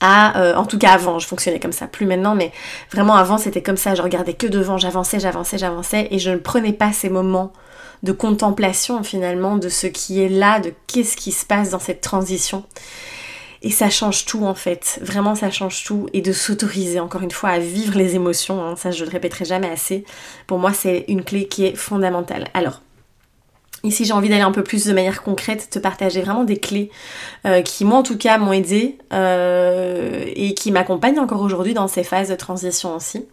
Euh, 0.03 0.55
en 0.55 0.65
tout 0.65 0.77
cas 0.77 0.91
avant, 0.91 1.19
je 1.19 1.27
fonctionnais 1.27 1.59
comme 1.59 1.71
ça, 1.71 1.87
plus 1.87 2.05
maintenant, 2.05 2.35
mais 2.35 2.51
vraiment 2.91 3.15
avant 3.15 3.37
c'était 3.37 3.61
comme 3.61 3.77
ça, 3.77 3.95
je 3.95 4.01
regardais 4.01 4.33
que 4.33 4.47
devant, 4.47 4.77
j'avançais, 4.77 5.19
j'avançais, 5.19 5.57
j'avançais, 5.57 6.07
et 6.11 6.19
je 6.19 6.31
ne 6.31 6.37
prenais 6.37 6.73
pas 6.73 6.93
ces 6.93 7.09
moments 7.09 7.51
de 8.03 8.11
contemplation 8.11 9.03
finalement 9.03 9.57
de 9.57 9.69
ce 9.69 9.87
qui 9.87 10.21
est 10.21 10.29
là, 10.29 10.59
de 10.59 10.73
qu'est-ce 10.87 11.17
qui 11.17 11.31
se 11.31 11.45
passe 11.45 11.71
dans 11.71 11.79
cette 11.79 12.01
transition. 12.01 12.63
Et 13.63 13.71
ça 13.71 13.89
change 13.89 14.25
tout 14.25 14.45
en 14.45 14.53
fait, 14.53 14.99
vraiment 15.01 15.33
ça 15.33 15.49
change 15.49 15.83
tout. 15.83 16.07
Et 16.13 16.21
de 16.21 16.31
s'autoriser 16.31 16.99
encore 16.99 17.23
une 17.23 17.31
fois 17.31 17.49
à 17.49 17.59
vivre 17.59 17.97
les 17.97 18.15
émotions, 18.15 18.63
hein, 18.63 18.75
ça 18.75 18.91
je 18.91 19.03
le 19.03 19.09
répéterai 19.09 19.45
jamais 19.45 19.69
assez, 19.69 20.05
pour 20.45 20.59
moi 20.59 20.73
c'est 20.73 21.05
une 21.07 21.23
clé 21.23 21.47
qui 21.47 21.65
est 21.65 21.75
fondamentale. 21.75 22.47
Alors, 22.53 22.81
Ici, 23.87 24.05
j'ai 24.05 24.13
envie 24.13 24.29
d'aller 24.29 24.41
un 24.41 24.51
peu 24.51 24.63
plus 24.63 24.85
de 24.85 24.93
manière 24.93 25.23
concrète, 25.23 25.69
te 25.69 25.79
partager 25.79 26.21
vraiment 26.21 26.43
des 26.43 26.57
clés 26.57 26.91
euh, 27.45 27.61
qui, 27.61 27.85
moi 27.85 27.99
en 27.99 28.03
tout 28.03 28.17
cas, 28.17 28.37
m'ont 28.37 28.51
aidé 28.51 28.97
euh, 29.13 30.25
et 30.35 30.53
qui 30.53 30.71
m'accompagnent 30.71 31.19
encore 31.19 31.41
aujourd'hui 31.41 31.73
dans 31.73 31.87
ces 31.87 32.03
phases 32.03 32.29
de 32.29 32.35
transition 32.35 32.95
aussi. 32.95 33.25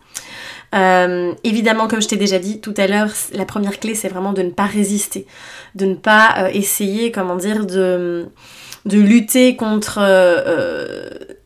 Euh, 0.75 1.33
évidemment, 1.45 1.89
comme 1.89 2.01
je 2.01 2.09
t'ai 2.09 2.17
déjà 2.17 2.39
dit 2.39 2.61
tout 2.61 2.75
à 2.77 2.87
l'heure, 2.87 3.11
la 3.33 3.45
première 3.45 3.79
clé, 3.81 3.95
c'est 3.95 4.09
vraiment 4.09 4.33
de 4.33 4.43
ne 4.43 4.51
pas 4.51 4.67
résister, 4.67 5.27
de 5.75 5.87
ne 5.87 5.95
pas 5.95 6.51
essayer, 6.53 7.11
comment 7.11 7.37
dire, 7.37 7.67
de 7.67 8.29
de 8.85 8.99
lutter 8.99 9.57
contre 9.57 9.99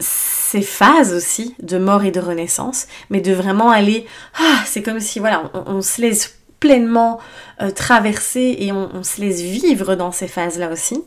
ces 0.00 0.62
phases 0.62 1.12
aussi 1.12 1.54
de 1.62 1.76
mort 1.76 2.04
et 2.04 2.10
de 2.10 2.20
renaissance, 2.20 2.86
mais 3.10 3.20
de 3.20 3.32
vraiment 3.32 3.70
aller, 3.70 4.06
ah, 4.40 4.62
c'est 4.64 4.82
comme 4.82 4.98
si 4.98 5.18
voilà, 5.18 5.50
on, 5.66 5.82
se 5.82 6.00
laisse 6.00 6.38
pleinement 6.58 7.20
euh, 7.60 7.70
traverser 7.70 8.56
et 8.58 8.72
on, 8.72 9.02
se 9.02 9.20
laisse 9.20 9.40
vivre 9.40 9.94
dans 9.94 10.12
ces 10.12 10.28
phases-là 10.28 10.70
aussi. 10.70 11.02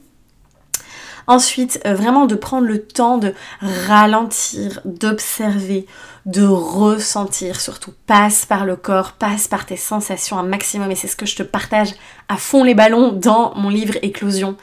Ensuite, 1.27 1.79
vraiment 1.85 2.25
de 2.25 2.35
prendre 2.35 2.67
le 2.67 2.81
temps 2.81 3.17
de 3.17 3.33
ralentir, 3.61 4.81
d'observer, 4.85 5.85
de 6.25 6.43
ressentir 6.43 7.59
surtout. 7.59 7.93
Passe 8.05 8.45
par 8.45 8.65
le 8.65 8.75
corps, 8.75 9.13
passe 9.13 9.47
par 9.47 9.65
tes 9.65 9.77
sensations 9.77 10.37
un 10.37 10.43
maximum 10.43 10.91
et 10.91 10.95
c'est 10.95 11.07
ce 11.07 11.15
que 11.15 11.25
je 11.25 11.35
te 11.35 11.43
partage 11.43 11.93
à 12.29 12.37
fond 12.37 12.63
les 12.63 12.75
ballons 12.75 13.11
dans 13.11 13.53
mon 13.55 13.69
livre 13.69 13.95
Éclosion. 14.01 14.55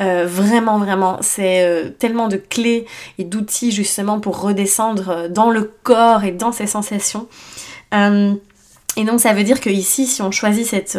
Euh, 0.00 0.26
vraiment, 0.26 0.78
vraiment, 0.78 1.18
c'est 1.20 1.64
euh, 1.64 1.90
tellement 1.90 2.28
de 2.28 2.36
clés 2.36 2.86
et 3.18 3.24
d'outils 3.24 3.70
justement 3.70 4.20
pour 4.20 4.40
redescendre 4.40 5.08
euh, 5.10 5.28
dans 5.28 5.50
le 5.50 5.72
corps 5.82 6.24
et 6.24 6.32
dans 6.32 6.52
ses 6.52 6.66
sensations. 6.66 7.28
Et 8.96 9.04
donc 9.04 9.20
ça 9.20 9.32
veut 9.32 9.44
dire 9.44 9.60
que 9.60 9.70
ici, 9.70 10.06
si 10.06 10.22
on 10.22 10.30
choisit 10.30 10.66
cette, 10.66 10.98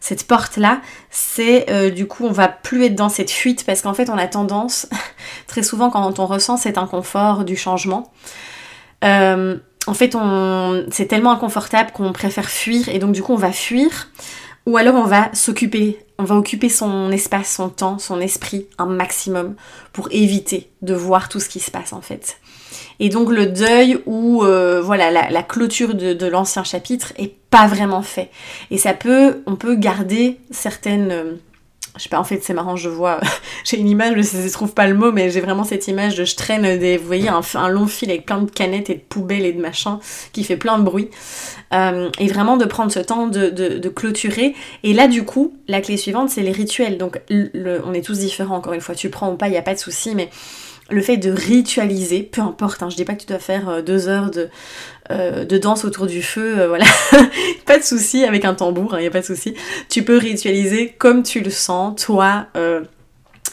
cette 0.00 0.26
porte-là, 0.26 0.80
c'est 1.10 1.90
du 1.90 2.06
coup 2.06 2.24
on 2.24 2.32
va 2.32 2.48
plus 2.48 2.84
être 2.84 2.94
dans 2.94 3.08
cette 3.08 3.30
fuite 3.30 3.64
parce 3.66 3.82
qu'en 3.82 3.94
fait 3.94 4.08
on 4.10 4.18
a 4.18 4.26
tendance, 4.26 4.88
très 5.48 5.62
souvent 5.62 5.90
quand 5.90 6.18
on 6.18 6.26
ressent 6.26 6.56
cet 6.56 6.78
inconfort 6.78 7.44
du 7.44 7.56
changement, 7.56 8.12
en 9.86 9.94
fait 9.94 10.14
on, 10.14 10.86
c'est 10.90 11.06
tellement 11.06 11.32
inconfortable 11.32 11.90
qu'on 11.92 12.12
préfère 12.12 12.48
fuir 12.48 12.88
et 12.88 12.98
donc 12.98 13.12
du 13.12 13.22
coup 13.22 13.32
on 13.32 13.36
va 13.36 13.52
fuir 13.52 14.08
ou 14.66 14.76
alors 14.76 14.94
on 14.94 15.04
va 15.04 15.30
s'occuper, 15.34 15.98
on 16.18 16.24
va 16.24 16.36
occuper 16.36 16.68
son 16.68 17.10
espace, 17.10 17.52
son 17.52 17.68
temps, 17.68 17.98
son 17.98 18.20
esprit 18.20 18.68
un 18.78 18.86
maximum 18.86 19.56
pour 19.92 20.08
éviter 20.12 20.70
de 20.82 20.94
voir 20.94 21.28
tout 21.28 21.40
ce 21.40 21.48
qui 21.48 21.60
se 21.60 21.70
passe 21.70 21.92
en 21.92 22.00
fait. 22.00 22.38
Et 23.00 23.08
donc 23.08 23.30
le 23.30 23.46
deuil 23.46 24.00
ou 24.06 24.42
euh, 24.44 24.80
voilà 24.82 25.10
la, 25.10 25.42
clôture 25.42 25.94
de, 25.94 26.12
de 26.12 26.26
l'ancien 26.26 26.64
chapitre 26.64 27.12
est 27.16 27.34
pas 27.50 27.66
vraiment 27.66 28.02
fait. 28.02 28.30
Et 28.70 28.78
ça 28.78 28.94
peut, 28.94 29.42
on 29.46 29.56
peut 29.56 29.74
garder 29.74 30.38
certaines 30.50 31.10
euh, 31.10 31.34
je 31.96 32.04
sais 32.04 32.08
pas, 32.08 32.18
en 32.18 32.24
fait 32.24 32.42
c'est 32.42 32.54
marrant, 32.54 32.74
je 32.76 32.88
vois, 32.88 33.20
j'ai 33.64 33.78
une 33.78 33.88
image, 33.88 34.14
je 34.14 34.36
ne 34.38 34.48
trouve 34.50 34.72
pas 34.72 34.86
le 34.86 34.94
mot, 34.94 35.12
mais 35.12 35.30
j'ai 35.30 35.40
vraiment 35.40 35.64
cette 35.64 35.88
image 35.88 36.16
de 36.16 36.24
je 36.24 36.36
traîne 36.36 36.78
des, 36.78 36.96
vous 36.96 37.06
voyez, 37.06 37.28
un, 37.28 37.68
long 37.68 37.86
fil 37.86 38.10
avec 38.10 38.24
plein 38.24 38.40
de 38.40 38.50
canettes 38.50 38.88
et 38.88 38.94
de 38.94 39.00
poubelles 39.00 39.44
et 39.44 39.52
de 39.52 39.60
machins 39.60 39.98
qui 40.32 40.44
fait 40.44 40.56
plein 40.56 40.78
de 40.78 40.84
bruit. 40.84 41.10
Euh, 41.74 42.10
et 42.18 42.28
vraiment 42.28 42.56
de 42.56 42.64
prendre 42.64 42.92
ce 42.92 42.98
temps 42.98 43.26
de, 43.26 43.88
clôturer. 43.88 44.54
Et 44.82 44.92
là 44.94 45.06
du 45.06 45.24
coup, 45.24 45.54
la 45.68 45.80
clé 45.80 45.96
suivante 45.96 46.30
c'est 46.30 46.42
les 46.42 46.52
rituels. 46.52 46.96
Donc 46.96 47.20
on 47.30 47.94
est 47.94 48.04
tous 48.04 48.18
différents 48.18 48.56
encore 48.56 48.72
une 48.72 48.80
fois, 48.80 48.94
tu 48.94 49.10
prends 49.10 49.32
ou 49.32 49.36
pas, 49.36 49.48
il 49.48 49.52
n'y 49.52 49.58
a 49.58 49.62
pas 49.62 49.74
de 49.74 49.78
souci, 49.78 50.14
mais 50.14 50.30
le 50.90 51.00
fait 51.00 51.16
de 51.16 51.30
ritualiser, 51.30 52.22
peu 52.22 52.40
importe, 52.40 52.82
hein, 52.82 52.90
je 52.90 52.96
dis 52.96 53.04
pas 53.04 53.14
que 53.14 53.20
tu 53.20 53.26
dois 53.26 53.38
faire 53.38 53.68
euh, 53.68 53.82
deux 53.82 54.08
heures 54.08 54.30
de, 54.30 54.48
euh, 55.10 55.44
de 55.44 55.58
danse 55.58 55.84
autour 55.84 56.06
du 56.06 56.22
feu, 56.22 56.66
voilà, 56.66 56.84
pas 57.66 57.78
de 57.78 57.84
souci 57.84 58.24
avec 58.24 58.44
un 58.44 58.54
tambour, 58.54 58.90
il 58.92 58.96
hein, 58.96 59.00
n'y 59.00 59.06
a 59.06 59.10
pas 59.10 59.20
de 59.20 59.26
souci. 59.26 59.54
Tu 59.88 60.02
peux 60.02 60.16
ritualiser 60.16 60.94
comme 60.98 61.22
tu 61.22 61.40
le 61.40 61.50
sens, 61.50 61.81
toi, 61.90 62.46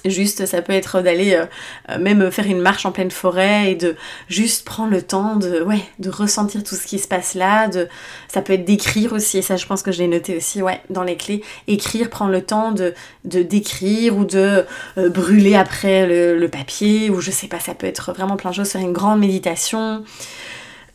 Juste, 0.05 0.45
ça 0.45 0.61
peut 0.61 0.71
être 0.71 1.01
d'aller 1.01 1.33
euh, 1.33 1.99
même 1.99 2.31
faire 2.31 2.45
une 2.45 2.61
marche 2.61 2.85
en 2.85 2.91
pleine 2.91 3.11
forêt 3.11 3.71
et 3.71 3.75
de 3.75 3.97
juste 4.29 4.65
prendre 4.65 4.91
le 4.91 5.01
temps 5.01 5.35
de, 5.35 5.61
ouais, 5.61 5.81
de 5.99 6.09
ressentir 6.09 6.63
tout 6.63 6.75
ce 6.75 6.87
qui 6.87 6.99
se 6.99 7.07
passe 7.07 7.33
là. 7.33 7.67
De, 7.67 7.89
ça 8.29 8.41
peut 8.41 8.53
être 8.53 8.63
d'écrire 8.63 9.11
aussi, 9.11 9.39
et 9.39 9.41
ça 9.41 9.57
je 9.57 9.65
pense 9.65 9.83
que 9.83 9.91
je 9.91 9.99
l'ai 9.99 10.07
noté 10.07 10.37
aussi, 10.37 10.61
ouais, 10.61 10.81
dans 10.89 11.03
les 11.03 11.17
clés. 11.17 11.43
Écrire, 11.67 12.09
prendre 12.09 12.31
le 12.31 12.41
temps 12.41 12.71
de, 12.71 12.93
de 13.25 13.43
d'écrire 13.43 14.15
ou 14.15 14.23
de 14.23 14.65
euh, 14.97 15.09
brûler 15.09 15.55
après 15.55 16.07
le, 16.07 16.47
papier 16.49 17.09
ou 17.09 17.19
je 17.21 17.29
sais 17.29 17.47
pas, 17.47 17.59
ça 17.59 17.75
peut 17.75 17.85
être 17.85 18.13
vraiment 18.13 18.35
plein 18.35 18.51
de 18.51 18.55
choses, 18.55 18.69
faire 18.69 18.81
une 18.81 18.93
grande 18.93 19.19
méditation. 19.19 20.03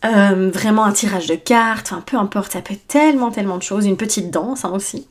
Euh, 0.04 0.50
vraiment 0.52 0.84
un 0.84 0.92
tirage 0.92 1.26
de 1.26 1.34
cartes, 1.34 1.90
enfin 1.92 2.02
peu 2.04 2.16
importe, 2.16 2.52
ça 2.52 2.60
peut 2.60 2.74
être 2.74 2.86
tellement 2.88 3.30
tellement 3.30 3.56
de 3.56 3.62
choses, 3.62 3.86
une 3.86 3.96
petite 3.96 4.30
danse 4.30 4.64
hein, 4.64 4.72
aussi. 4.74 5.08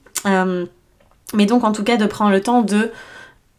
Mais 1.34 1.46
donc 1.46 1.64
en 1.64 1.72
tout 1.72 1.84
cas 1.84 1.98
de 1.98 2.06
prendre 2.06 2.32
le 2.32 2.42
temps 2.42 2.62
de 2.62 2.92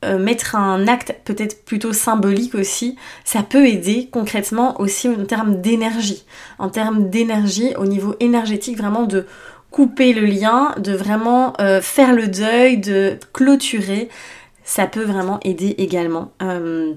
euh, 0.04 0.19
mettre 0.19 0.54
un 0.54 0.87
acte 0.87 1.14
peut-être 1.25 1.64
plutôt 1.64 1.93
symbolique 1.93 2.54
aussi, 2.54 2.97
ça 3.25 3.43
peut 3.43 3.66
aider 3.66 4.09
concrètement 4.12 4.78
aussi 4.81 5.09
en 5.09 5.25
termes 5.25 5.61
d'énergie. 5.61 6.25
En 6.59 6.69
termes 6.69 7.09
d'énergie, 7.09 7.75
au 7.78 7.87
niveau 7.87 8.14
énergétique, 8.21 8.76
vraiment 8.76 9.04
de 9.04 9.26
couper 9.71 10.12
le 10.12 10.26
lien, 10.26 10.75
de 10.78 10.93
vraiment 10.93 11.54
euh, 11.61 11.81
faire 11.81 12.12
le 12.14 12.28
deuil, 12.28 12.78
de 12.78 13.19
clôturer, 13.33 14.09
ça 14.62 14.87
peut 14.87 15.04
vraiment 15.04 15.40
aider 15.43 15.75
également. 15.78 16.33
Euh, 16.43 16.93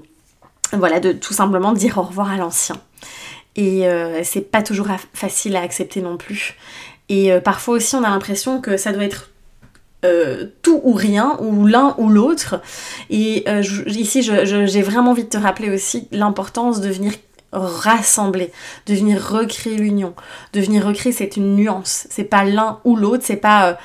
voilà, 0.72 1.00
de 1.00 1.12
tout 1.12 1.34
simplement 1.34 1.72
dire 1.72 1.96
au 1.96 2.02
revoir 2.02 2.30
à 2.30 2.36
l'ancien. 2.36 2.76
Et 3.56 3.88
c'est 4.22 4.52
pas 4.52 4.62
toujours 4.62 4.86
facile 5.14 5.56
à 5.56 5.62
accepter 5.62 6.00
non 6.00 6.16
plus. 6.16 6.54
Et 7.08 7.32
parfois 7.40 7.74
aussi, 7.74 7.96
on 7.96 8.04
a 8.04 8.08
l'impression 8.10 8.60
que 8.60 8.76
ça 8.76 8.92
doit 8.92 9.02
être 9.02 9.30
tout 10.62 10.80
ou 10.84 10.92
rien, 10.92 11.36
ou 11.40 11.66
l'un 11.66 11.94
ou 11.98 12.08
l'autre. 12.08 12.60
Et 13.10 13.44
ici, 13.86 14.22
j'ai 14.22 14.82
vraiment 14.82 15.10
envie 15.10 15.24
de 15.24 15.28
te 15.28 15.38
rappeler 15.38 15.70
aussi 15.70 16.08
l'importance 16.12 16.80
de 16.80 16.88
venir 16.88 17.12
rassembler, 17.52 18.52
de 18.86 18.94
venir 18.94 19.20
recréer 19.20 19.76
l'union, 19.76 20.14
de 20.52 20.60
venir 20.60 20.86
recréer 20.86 21.12
cette 21.12 21.36
nuance. 21.36 22.06
C'est 22.10 22.24
pas 22.24 22.44
l'un 22.44 22.80
ou 22.84 22.96
l'autre, 22.96 23.24
c'est 23.26 23.36
pas 23.36 23.78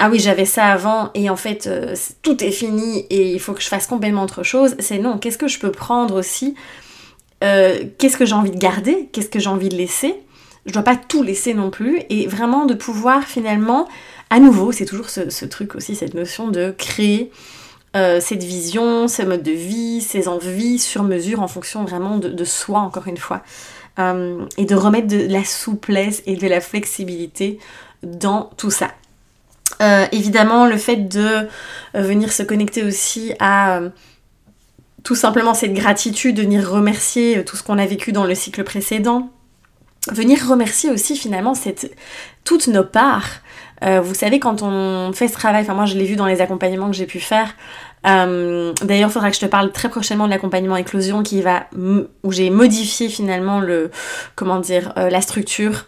ah 0.00 0.08
oui, 0.10 0.20
j'avais 0.20 0.44
ça 0.44 0.66
avant 0.66 1.10
et 1.14 1.28
en 1.28 1.34
fait 1.34 1.66
euh, 1.66 1.96
tout 2.22 2.44
est 2.44 2.52
fini 2.52 3.00
et 3.10 3.32
il 3.32 3.40
faut 3.40 3.52
que 3.52 3.60
je 3.62 3.66
fasse 3.66 3.88
complètement 3.88 4.22
autre 4.22 4.44
chose. 4.44 4.76
C'est 4.78 4.98
non, 4.98 5.18
qu'est-ce 5.18 5.38
que 5.38 5.48
je 5.48 5.58
peux 5.58 5.72
prendre 5.72 6.14
aussi 6.14 6.54
euh, 7.42 7.84
Qu'est-ce 7.98 8.16
que 8.16 8.24
j'ai 8.24 8.34
envie 8.34 8.52
de 8.52 8.58
garder 8.58 9.08
Qu'est-ce 9.12 9.28
que 9.28 9.40
j'ai 9.40 9.48
envie 9.48 9.68
de 9.68 9.76
laisser? 9.76 10.14
Je 10.66 10.72
dois 10.72 10.82
pas 10.82 10.94
tout 10.96 11.24
laisser 11.24 11.52
non 11.52 11.70
plus 11.70 12.00
et 12.10 12.28
vraiment 12.28 12.64
de 12.66 12.74
pouvoir 12.74 13.24
finalement, 13.24 13.88
à 14.30 14.40
nouveau, 14.40 14.72
c'est 14.72 14.84
toujours 14.84 15.08
ce, 15.08 15.44
truc 15.44 15.74
aussi, 15.74 15.94
cette 15.94 16.14
notion 16.14 16.48
de 16.48 16.74
créer 16.76 17.30
euh, 17.96 18.20
cette 18.20 18.42
vision, 18.42 19.08
ce 19.08 19.22
mode 19.22 19.42
de 19.42 19.52
vie, 19.52 20.00
ces 20.00 20.28
envies 20.28 20.78
sur 20.78 21.02
mesure 21.02 21.40
en 21.40 21.48
fonction 21.48 21.84
vraiment 21.84 22.18
de, 22.18 22.44
soi, 22.44 22.80
encore 22.80 23.06
une 23.06 23.16
fois. 23.16 23.42
et 23.98 24.64
de 24.64 24.74
remettre 24.74 25.08
de 25.08 25.26
la 25.26 25.44
souplesse 25.44 26.22
et 26.26 26.36
de 26.36 26.46
la 26.46 26.60
flexibilité 26.60 27.58
dans 28.02 28.50
tout 28.56 28.70
ça. 28.70 28.90
Euh, 29.80 30.06
évidemment, 30.12 30.66
le 30.66 30.76
fait 30.76 30.96
de 30.96 31.20
euh, 31.20 31.46
venir 31.94 32.32
se 32.32 32.42
connecter 32.42 32.82
aussi 32.82 33.32
à 33.38 33.78
euh, 33.78 33.90
tout 35.04 35.14
simplement 35.14 35.54
cette 35.54 35.74
gratitude, 35.74 36.36
de 36.36 36.42
venir 36.42 36.68
remercier 36.68 37.44
tout 37.44 37.56
ce 37.56 37.62
qu'on 37.62 37.78
a 37.78 37.86
vécu 37.86 38.12
dans 38.12 38.24
le 38.24 38.34
cycle 38.34 38.64
précédent. 38.64 39.30
Venir 40.10 40.48
remercier 40.48 40.90
aussi 40.90 41.16
finalement 41.16 41.54
cette, 41.54 41.94
toutes 42.44 42.68
nos 42.68 42.84
parts. 42.84 43.28
Vous 43.82 44.14
savez, 44.14 44.40
quand 44.40 44.62
on 44.62 45.12
fait 45.12 45.28
ce 45.28 45.34
travail, 45.34 45.62
enfin 45.62 45.74
moi 45.74 45.86
je 45.86 45.96
l'ai 45.96 46.04
vu 46.04 46.16
dans 46.16 46.26
les 46.26 46.40
accompagnements 46.40 46.90
que 46.90 46.96
j'ai 46.96 47.06
pu 47.06 47.20
faire. 47.20 47.54
D'ailleurs, 48.04 49.08
il 49.08 49.10
faudra 49.10 49.30
que 49.30 49.36
je 49.36 49.40
te 49.40 49.46
parle 49.46 49.72
très 49.72 49.88
prochainement 49.88 50.26
de 50.26 50.30
l'accompagnement 50.30 50.76
éclosion 50.76 51.22
qui 51.22 51.42
va 51.42 51.66
où 51.76 52.32
j'ai 52.32 52.50
modifié 52.50 53.08
finalement 53.08 53.60
le 53.60 53.90
comment 54.34 54.58
dire 54.58 54.92
la 54.96 55.20
structure 55.20 55.84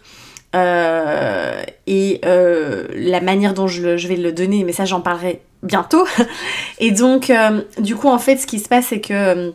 euh, 0.53 1.63
et 1.87 2.19
euh, 2.25 2.85
la 2.93 3.21
manière 3.21 3.53
dont 3.53 3.67
je, 3.67 4.07
vais 4.07 4.17
le 4.17 4.33
donner, 4.33 4.63
mais 4.63 4.73
ça 4.73 4.85
j'en 4.85 5.01
parlerai 5.01 5.41
bientôt. 5.63 6.05
Et 6.79 6.91
donc, 6.91 7.29
euh, 7.29 7.61
du 7.79 7.95
coup, 7.95 8.09
en 8.09 8.19
fait, 8.19 8.37
ce 8.37 8.47
qui 8.47 8.59
se 8.59 8.67
passe, 8.67 8.87
c'est 8.87 8.99
que 8.99 9.53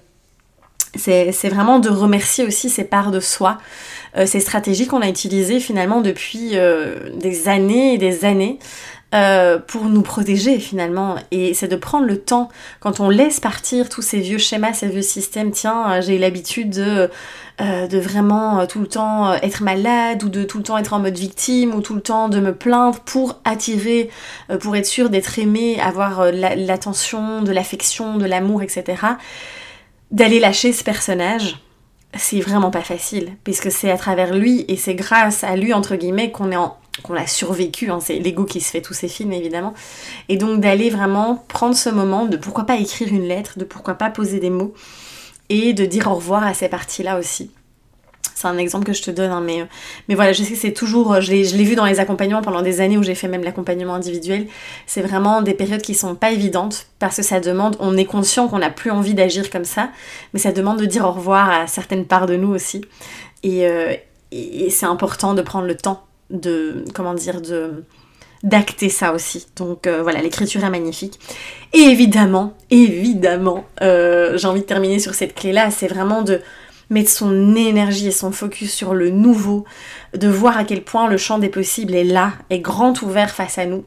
c'est 0.99 1.49
vraiment 1.49 1.79
de 1.79 1.89
remercier 1.89 2.45
aussi 2.45 2.69
ces 2.71 2.85
parts 2.85 3.11
de 3.11 3.21
soi, 3.21 3.59
ces 4.25 4.41
stratégies 4.41 4.87
qu'on 4.87 5.03
a 5.03 5.09
utilisées 5.09 5.61
finalement 5.61 6.01
depuis 6.01 6.57
des 7.15 7.49
années 7.49 7.95
et 7.95 7.99
des 7.99 8.25
années. 8.25 8.59
Euh, 9.15 9.59
pour 9.61 9.85
nous 9.85 10.03
protéger 10.03 10.59
finalement. 10.59 11.15
Et 11.31 11.55
c'est 11.55 11.69
de 11.69 11.77
prendre 11.77 12.07
le 12.07 12.19
temps, 12.19 12.49
quand 12.81 12.99
on 12.99 13.09
laisse 13.09 13.39
partir 13.39 13.89
tous 13.89 14.03
ces 14.03 14.19
vieux 14.19 14.37
schémas, 14.37 14.73
ces 14.73 14.89
vieux 14.89 15.01
systèmes, 15.01 15.53
tiens, 15.53 15.93
euh, 15.93 16.03
j'ai 16.03 16.19
l'habitude 16.19 16.71
de, 16.71 17.09
euh, 17.61 17.87
de 17.87 17.99
vraiment 17.99 18.67
tout 18.67 18.81
le 18.81 18.89
temps 18.89 19.33
être 19.35 19.63
malade 19.63 20.25
ou 20.25 20.29
de 20.29 20.43
tout 20.43 20.59
le 20.59 20.65
temps 20.65 20.77
être 20.77 20.93
en 20.93 20.99
mode 20.99 21.17
victime 21.17 21.73
ou 21.73 21.83
tout 21.83 21.95
le 21.95 22.01
temps 22.01 22.29
de 22.29 22.41
me 22.41 22.53
plaindre 22.53 22.99
pour 22.99 23.41
attirer, 23.45 24.11
pour 24.61 24.75
être 24.75 24.87
sûr 24.87 25.09
d'être 25.09 25.39
aimé, 25.39 25.79
avoir 25.81 26.33
l'attention, 26.33 27.43
de 27.43 27.53
l'affection, 27.53 28.19
de 28.19 28.27
l'amour, 28.27 28.63
etc. 28.63 28.97
D'aller 30.11 30.41
lâcher 30.41 30.73
ce 30.73 30.85
personnage 30.85 31.57
c'est 32.19 32.41
vraiment 32.41 32.71
pas 32.71 32.83
facile, 32.83 33.33
puisque 33.45 33.71
c'est 33.71 33.91
à 33.91 33.97
travers 33.97 34.35
lui 34.35 34.65
et 34.69 34.77
c'est 34.77 34.95
grâce 34.95 35.45
à 35.45 35.57
lui, 35.57 35.73
entre 35.73 35.97
guillemets, 35.97 36.31
qu'on 36.31 36.51
est 36.51 36.57
qu'on 37.03 37.15
a 37.15 37.27
survécu, 37.27 37.91
hein, 37.91 37.99
c'est 38.01 38.19
l'ego 38.19 38.47
qui 38.47 38.63
se 38.63 38.71
fait 38.71 38.81
tous 38.81 38.95
ces 38.95 39.09
films 39.09 39.35
évidemment, 39.35 39.75
et 40.31 40.39
donc 40.39 40.63
d'aller 40.63 40.89
vraiment 40.89 41.45
prendre 41.47 41.77
ce 41.77 41.91
moment 41.91 42.25
de 42.25 42.39
pourquoi 42.39 42.65
pas 42.65 42.77
écrire 42.77 43.09
une 43.09 43.29
lettre, 43.29 43.59
de 43.59 43.67
pourquoi 43.67 43.97
pas 43.97 44.09
poser 44.09 44.41
des 44.41 44.49
mots, 44.49 44.73
et 45.51 45.75
de 45.75 45.85
dire 45.85 46.11
au 46.11 46.15
revoir 46.15 46.43
à 46.43 46.55
ces 46.55 46.71
parties-là 46.71 47.19
aussi. 47.19 47.51
C'est 48.37 48.49
un 48.49 48.59
exemple 48.59 48.85
que 48.85 48.93
je 48.93 49.03
te 49.03 49.11
donne, 49.11 49.31
hein, 49.31 49.41
mais, 49.41 49.67
mais 50.09 50.15
voilà, 50.15 50.35
je 50.35 50.43
sais 50.43 50.53
que 50.53 50.59
c'est 50.59 50.75
toujours, 50.75 51.23
je 51.23 51.33
l'ai 51.33 51.65
vu 51.65 51.75
dans 51.75 51.87
les 51.87 52.01
accompagnements 52.01 52.43
pendant 52.43 52.61
des 52.61 52.83
années 52.83 52.99
où 52.99 53.03
j'ai 53.03 53.15
fait 53.15 53.29
même 53.29 53.43
l'accompagnement 53.43 53.95
individuel, 53.95 54.47
c'est 54.87 55.01
vraiment 55.01 55.41
des 55.41 55.55
périodes 55.55 55.81
qui 55.81 55.95
sont 55.95 56.15
pas 56.15 56.33
évidentes 56.33 56.87
parce 56.99 57.17
que 57.17 57.23
ça 57.23 57.41
demande, 57.41 57.77
on 57.81 57.97
est 57.97 58.05
conscient 58.05 58.47
qu'on 58.47 58.59
n'a 58.59 58.69
plus 58.69 58.91
envie 58.91 59.15
d'agir 59.15 59.49
comme 59.49 59.65
ça, 59.65 59.89
mais 60.35 60.39
ça 60.39 60.53
demande 60.53 60.79
de 60.79 60.85
dire 60.85 61.07
au 61.07 61.13
revoir 61.13 61.49
à 61.49 61.67
certaines 61.67 62.05
parts 62.05 62.27
de 62.27 62.37
nous 62.37 62.55
aussi. 62.55 62.83
Et, 63.43 63.67
euh, 63.67 63.95
c'est 64.69 64.87
important 64.87 65.33
de 65.33 65.41
prendre 65.41 65.67
le 65.67 65.77
temps 65.77 66.05
de, 66.29 66.85
comment 66.93 67.15
dire, 67.15 67.41
de 67.41 67.85
d'acter 68.43 68.91
ça 68.91 69.13
aussi. 69.13 69.47
Donc 69.57 69.87
euh, 69.87 70.03
voilà, 70.03 70.21
l'écriture 70.21 70.63
est 70.63 70.71
magnifique. 70.71 71.19
Et 71.73 71.81
évidemment, 71.81 72.55
évidemment, 72.71 73.65
euh, 73.83 74.37
j'ai 74.37 74.47
envie 74.47 74.61
de 74.61 74.67
terminer 74.67 74.99
sur 74.99 75.15
cette 75.15 75.35
clé-là, 75.35 75.71
c'est 75.71 75.89
vraiment 75.89 76.23
de 76.23 76.41
mettre 76.91 77.11
son 77.11 77.55
énergie 77.55 78.09
et 78.09 78.13
son 78.13 78.33
focus 78.33 78.73
sur 78.73 78.95
le 78.95 79.11
nouveau, 79.11 79.65
de 80.15 80.29
voir 80.29 80.57
à 80.57 80.65
quel 80.65 80.83
point 80.83 81.09
le 81.09 81.17
champ 81.17 81.39
des 81.39 81.49
possibles 81.49 81.95
est 81.95 82.05
là, 82.05 82.33
est 82.51 82.61
grand 82.61 83.03
ouvert 83.03 83.31
face 83.31 83.59
à 83.59 83.67
nous, 83.67 83.85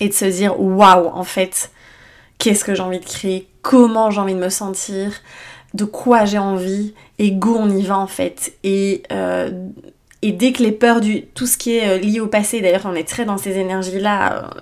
et 0.00 0.08
de 0.08 0.14
se 0.14 0.24
dire 0.24 0.60
waouh, 0.60 1.08
en 1.08 1.24
fait, 1.24 1.70
qu'est-ce 2.38 2.64
que 2.64 2.74
j'ai 2.74 2.82
envie 2.82 3.00
de 3.00 3.04
créer, 3.04 3.48
comment 3.62 4.10
j'ai 4.10 4.20
envie 4.20 4.34
de 4.34 4.38
me 4.38 4.50
sentir, 4.50 5.12
de 5.74 5.84
quoi 5.84 6.24
j'ai 6.24 6.38
envie, 6.38 6.94
et 7.18 7.32
go, 7.32 7.56
on 7.58 7.70
y 7.70 7.82
va 7.82 7.98
en 7.98 8.06
fait. 8.06 8.54
Et 8.64 9.04
euh, 9.12 9.50
et 10.22 10.30
dès 10.30 10.52
que 10.52 10.62
les 10.62 10.70
peurs 10.70 11.00
du 11.00 11.26
tout 11.26 11.46
ce 11.46 11.58
qui 11.58 11.76
est 11.76 11.88
euh, 11.88 11.98
lié 11.98 12.20
au 12.20 12.28
passé, 12.28 12.60
d'ailleurs 12.60 12.86
on 12.86 12.94
est 12.94 13.06
très 13.06 13.24
dans 13.24 13.38
ces 13.38 13.58
énergies-là 13.58 14.44
euh, 14.44 14.60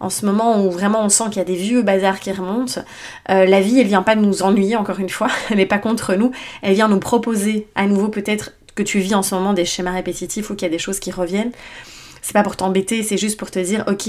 en 0.00 0.10
ce 0.10 0.26
moment 0.26 0.62
où 0.62 0.70
vraiment 0.70 1.02
on 1.02 1.08
sent 1.08 1.24
qu'il 1.30 1.38
y 1.38 1.40
a 1.40 1.44
des 1.44 1.56
vieux 1.56 1.82
bazars 1.82 2.20
qui 2.20 2.30
remontent, 2.30 2.82
euh, 3.30 3.46
la 3.46 3.60
vie 3.60 3.80
elle 3.80 3.86
vient 3.86 4.02
pas 4.02 4.14
nous 4.14 4.42
ennuyer 4.42 4.76
encore 4.76 5.00
une 5.00 5.08
fois, 5.08 5.28
elle 5.50 5.56
n'est 5.56 5.66
pas 5.66 5.78
contre 5.78 6.14
nous, 6.14 6.30
elle 6.62 6.74
vient 6.74 6.88
nous 6.88 7.00
proposer 7.00 7.68
à 7.74 7.86
nouveau 7.86 8.08
peut-être 8.08 8.52
que 8.74 8.82
tu 8.82 8.98
vis 9.00 9.14
en 9.14 9.22
ce 9.22 9.34
moment 9.34 9.54
des 9.54 9.64
schémas 9.64 9.92
répétitifs 9.92 10.50
ou 10.50 10.54
qu'il 10.54 10.66
y 10.66 10.70
a 10.70 10.72
des 10.72 10.78
choses 10.78 11.00
qui 11.00 11.10
reviennent. 11.10 11.52
C'est 12.22 12.34
pas 12.34 12.42
pour 12.42 12.56
t'embêter, 12.56 13.02
c'est 13.02 13.16
juste 13.16 13.38
pour 13.38 13.50
te 13.50 13.58
dire 13.58 13.84
ok, 13.88 14.08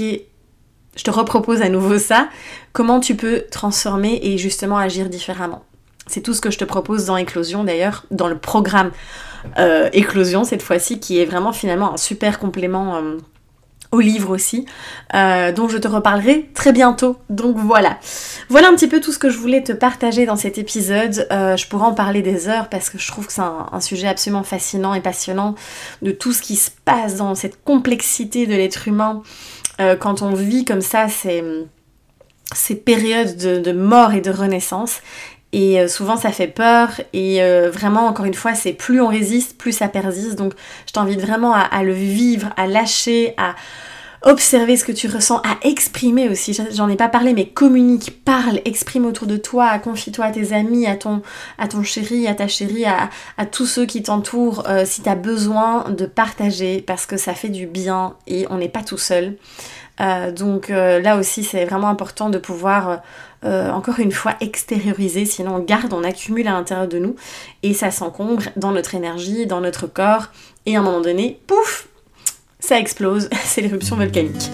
je 0.96 1.02
te 1.02 1.10
repropose 1.10 1.62
à 1.62 1.70
nouveau 1.70 1.98
ça, 1.98 2.28
comment 2.72 3.00
tu 3.00 3.16
peux 3.16 3.44
transformer 3.50 4.20
et 4.22 4.36
justement 4.36 4.76
agir 4.76 5.08
différemment? 5.08 5.64
C'est 6.10 6.22
tout 6.22 6.34
ce 6.34 6.40
que 6.40 6.50
je 6.50 6.58
te 6.58 6.64
propose 6.64 7.06
dans 7.06 7.16
Éclosion 7.16 7.62
d'ailleurs, 7.62 8.04
dans 8.10 8.26
le 8.26 8.36
programme 8.36 8.90
euh, 9.58 9.88
Éclosion 9.92 10.42
cette 10.42 10.62
fois-ci, 10.62 10.98
qui 10.98 11.20
est 11.20 11.24
vraiment 11.24 11.52
finalement 11.52 11.94
un 11.94 11.96
super 11.96 12.40
complément 12.40 12.96
euh, 12.96 13.16
au 13.92 14.00
livre 14.00 14.34
aussi, 14.34 14.66
euh, 15.14 15.52
dont 15.52 15.68
je 15.68 15.78
te 15.78 15.86
reparlerai 15.86 16.50
très 16.52 16.72
bientôt. 16.72 17.16
Donc 17.28 17.56
voilà. 17.56 17.98
Voilà 18.48 18.68
un 18.68 18.74
petit 18.74 18.88
peu 18.88 19.00
tout 19.00 19.12
ce 19.12 19.20
que 19.20 19.30
je 19.30 19.38
voulais 19.38 19.62
te 19.62 19.72
partager 19.72 20.26
dans 20.26 20.34
cet 20.34 20.58
épisode. 20.58 21.26
je 21.30 21.68
pourrais 21.68 21.86
en 21.86 21.94
parler 21.94 22.22
des 22.22 22.48
heures 22.48 22.68
parce 22.68 22.90
que 22.90 22.98
je 22.98 23.06
trouve 23.06 23.28
que 23.28 23.32
c'est 23.32 23.40
un, 23.40 23.80
sujet 23.80 24.08
absolument 24.08 24.42
fascinant 24.42 24.94
et 24.94 25.00
passionnant 25.00 25.54
de 26.02 26.10
tout 26.10 26.32
ce 26.32 26.42
qui 26.42 26.56
se 26.56 26.70
passe 26.84 27.16
dans 27.16 27.36
cette 27.36 27.62
complexité 27.62 28.48
de 28.48 28.54
l'être 28.54 28.88
humain 28.88 29.22
quand 30.00 30.22
on 30.22 30.34
vit 30.34 30.64
comme 30.64 30.82
ça 30.82 31.08
ces, 31.08 31.42
ces 32.54 32.74
périodes 32.74 33.36
de, 33.36 33.72
mort 33.72 34.12
et 34.12 34.20
de 34.20 34.30
renaissance. 34.30 35.00
Et 35.52 35.80
euh, 35.80 35.88
souvent 35.88 36.16
ça 36.16 36.30
fait 36.30 36.46
peur 36.46 37.00
et 37.12 37.42
euh, 37.42 37.70
vraiment 37.70 38.06
encore 38.06 38.24
une 38.24 38.34
fois 38.34 38.54
c'est 38.54 38.72
plus 38.72 39.00
on 39.00 39.08
résiste, 39.08 39.58
plus 39.58 39.72
ça 39.72 39.88
persiste. 39.88 40.36
Donc 40.36 40.54
je 40.86 40.92
t'invite 40.92 41.20
vraiment 41.20 41.54
à, 41.54 41.82
le 41.82 41.92
vivre, 41.92 42.50
à 42.56 42.68
lâcher, 42.68 43.34
à 43.36 43.56
observer 44.22 44.76
ce 44.76 44.84
que 44.84 44.92
tu 44.92 45.08
ressens, 45.08 45.38
à 45.38 45.56
exprimer 45.66 46.28
aussi. 46.28 46.56
J'en 46.72 46.88
ai 46.88 46.94
pas 46.94 47.08
parlé 47.08 47.32
mais 47.32 47.46
communique, 47.46 48.22
parle, 48.24 48.60
exprime 48.64 49.06
autour 49.06 49.26
de 49.26 49.38
toi, 49.38 49.78
confie-toi 49.80 50.26
à 50.26 50.30
tes 50.30 50.52
amis, 50.52 50.86
à 50.86 50.94
ton, 50.94 51.22
à 51.58 51.66
ton 51.66 51.82
chéri, 51.82 52.28
à 52.28 52.34
ta 52.34 52.46
chérie, 52.46 52.84
à, 52.84 53.08
tous 53.46 53.66
ceux 53.66 53.86
qui 53.86 54.02
t'entourent 54.04 54.64
euh, 54.68 54.84
si 54.84 55.02
tu 55.02 55.08
as 55.08 55.16
besoin 55.16 55.90
de 55.90 56.06
partager 56.06 56.80
parce 56.80 57.06
que 57.06 57.16
ça 57.16 57.34
fait 57.34 57.48
du 57.48 57.66
bien 57.66 58.14
et 58.28 58.46
on 58.50 58.58
n'est 58.58 58.68
pas 58.68 58.82
tout 58.82 58.98
seul. 58.98 59.36
donc 60.36 60.68
là 60.68 61.16
aussi 61.16 61.42
c'est 61.42 61.64
vraiment 61.64 61.88
important 61.88 62.30
de 62.30 62.38
pouvoir 62.38 63.00
euh, 63.44 63.70
encore 63.70 63.98
une 64.00 64.12
fois 64.12 64.34
extérioriser, 64.40 65.24
sinon 65.24 65.56
on 65.56 65.58
garde, 65.60 65.92
on 65.92 66.04
accumule 66.04 66.46
à 66.48 66.52
l'intérieur 66.52 66.88
de 66.88 66.98
nous 66.98 67.16
et 67.62 67.72
ça 67.72 67.90
s'encombre 67.90 68.42
dans 68.56 68.72
notre 68.72 68.94
énergie, 68.94 69.46
dans 69.46 69.60
notre 69.60 69.86
corps 69.86 70.26
et 70.66 70.76
à 70.76 70.80
un 70.80 70.82
moment 70.82 71.00
donné, 71.00 71.40
pouf, 71.46 71.88
ça 72.58 72.78
explose, 72.78 73.30
c'est 73.44 73.62
l'éruption 73.62 73.96
volcanique. 73.96 74.50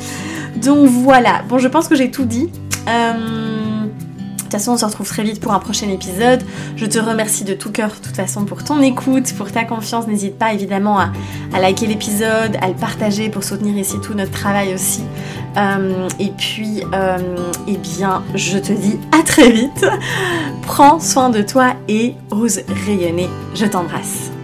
Donc 0.56 0.88
voilà, 0.88 1.42
bon 1.48 1.58
je 1.58 1.68
pense 1.68 1.88
que 1.88 1.94
j'ai 1.94 2.10
tout 2.10 2.24
dit. 2.24 2.50
Euh, 2.88 3.55
on 4.68 4.76
se 4.76 4.84
retrouve 4.84 5.08
très 5.08 5.22
vite 5.22 5.40
pour 5.40 5.52
un 5.52 5.58
prochain 5.58 5.88
épisode. 5.88 6.42
Je 6.76 6.86
te 6.86 6.98
remercie 6.98 7.44
de 7.44 7.54
tout 7.54 7.70
cœur, 7.70 7.90
de 7.90 8.06
toute 8.06 8.16
façon, 8.16 8.44
pour 8.44 8.64
ton 8.64 8.80
écoute, 8.82 9.32
pour 9.34 9.52
ta 9.52 9.64
confiance. 9.64 10.06
N'hésite 10.06 10.38
pas 10.38 10.52
évidemment 10.52 10.98
à, 10.98 11.10
liker 11.60 11.86
l'épisode, 11.86 12.56
à 12.60 12.68
le 12.68 12.74
partager 12.74 13.28
pour 13.28 13.44
soutenir 13.44 13.76
ici 13.76 13.96
tout 14.02 14.14
notre 14.14 14.32
travail 14.32 14.74
aussi. 14.74 15.02
Euh, 15.56 16.08
et 16.18 16.30
puis, 16.36 16.82
euh, 16.92 17.18
eh 17.66 17.76
bien, 17.76 18.22
je 18.34 18.58
te 18.58 18.72
dis 18.72 18.98
à 19.12 19.22
très 19.22 19.50
vite. 19.50 19.86
Prends 20.62 21.00
soin 21.00 21.30
de 21.30 21.42
toi 21.42 21.74
et 21.88 22.14
ose 22.30 22.60
rayonner. 22.86 23.28
Je 23.54 23.66
t'embrasse. 23.66 24.35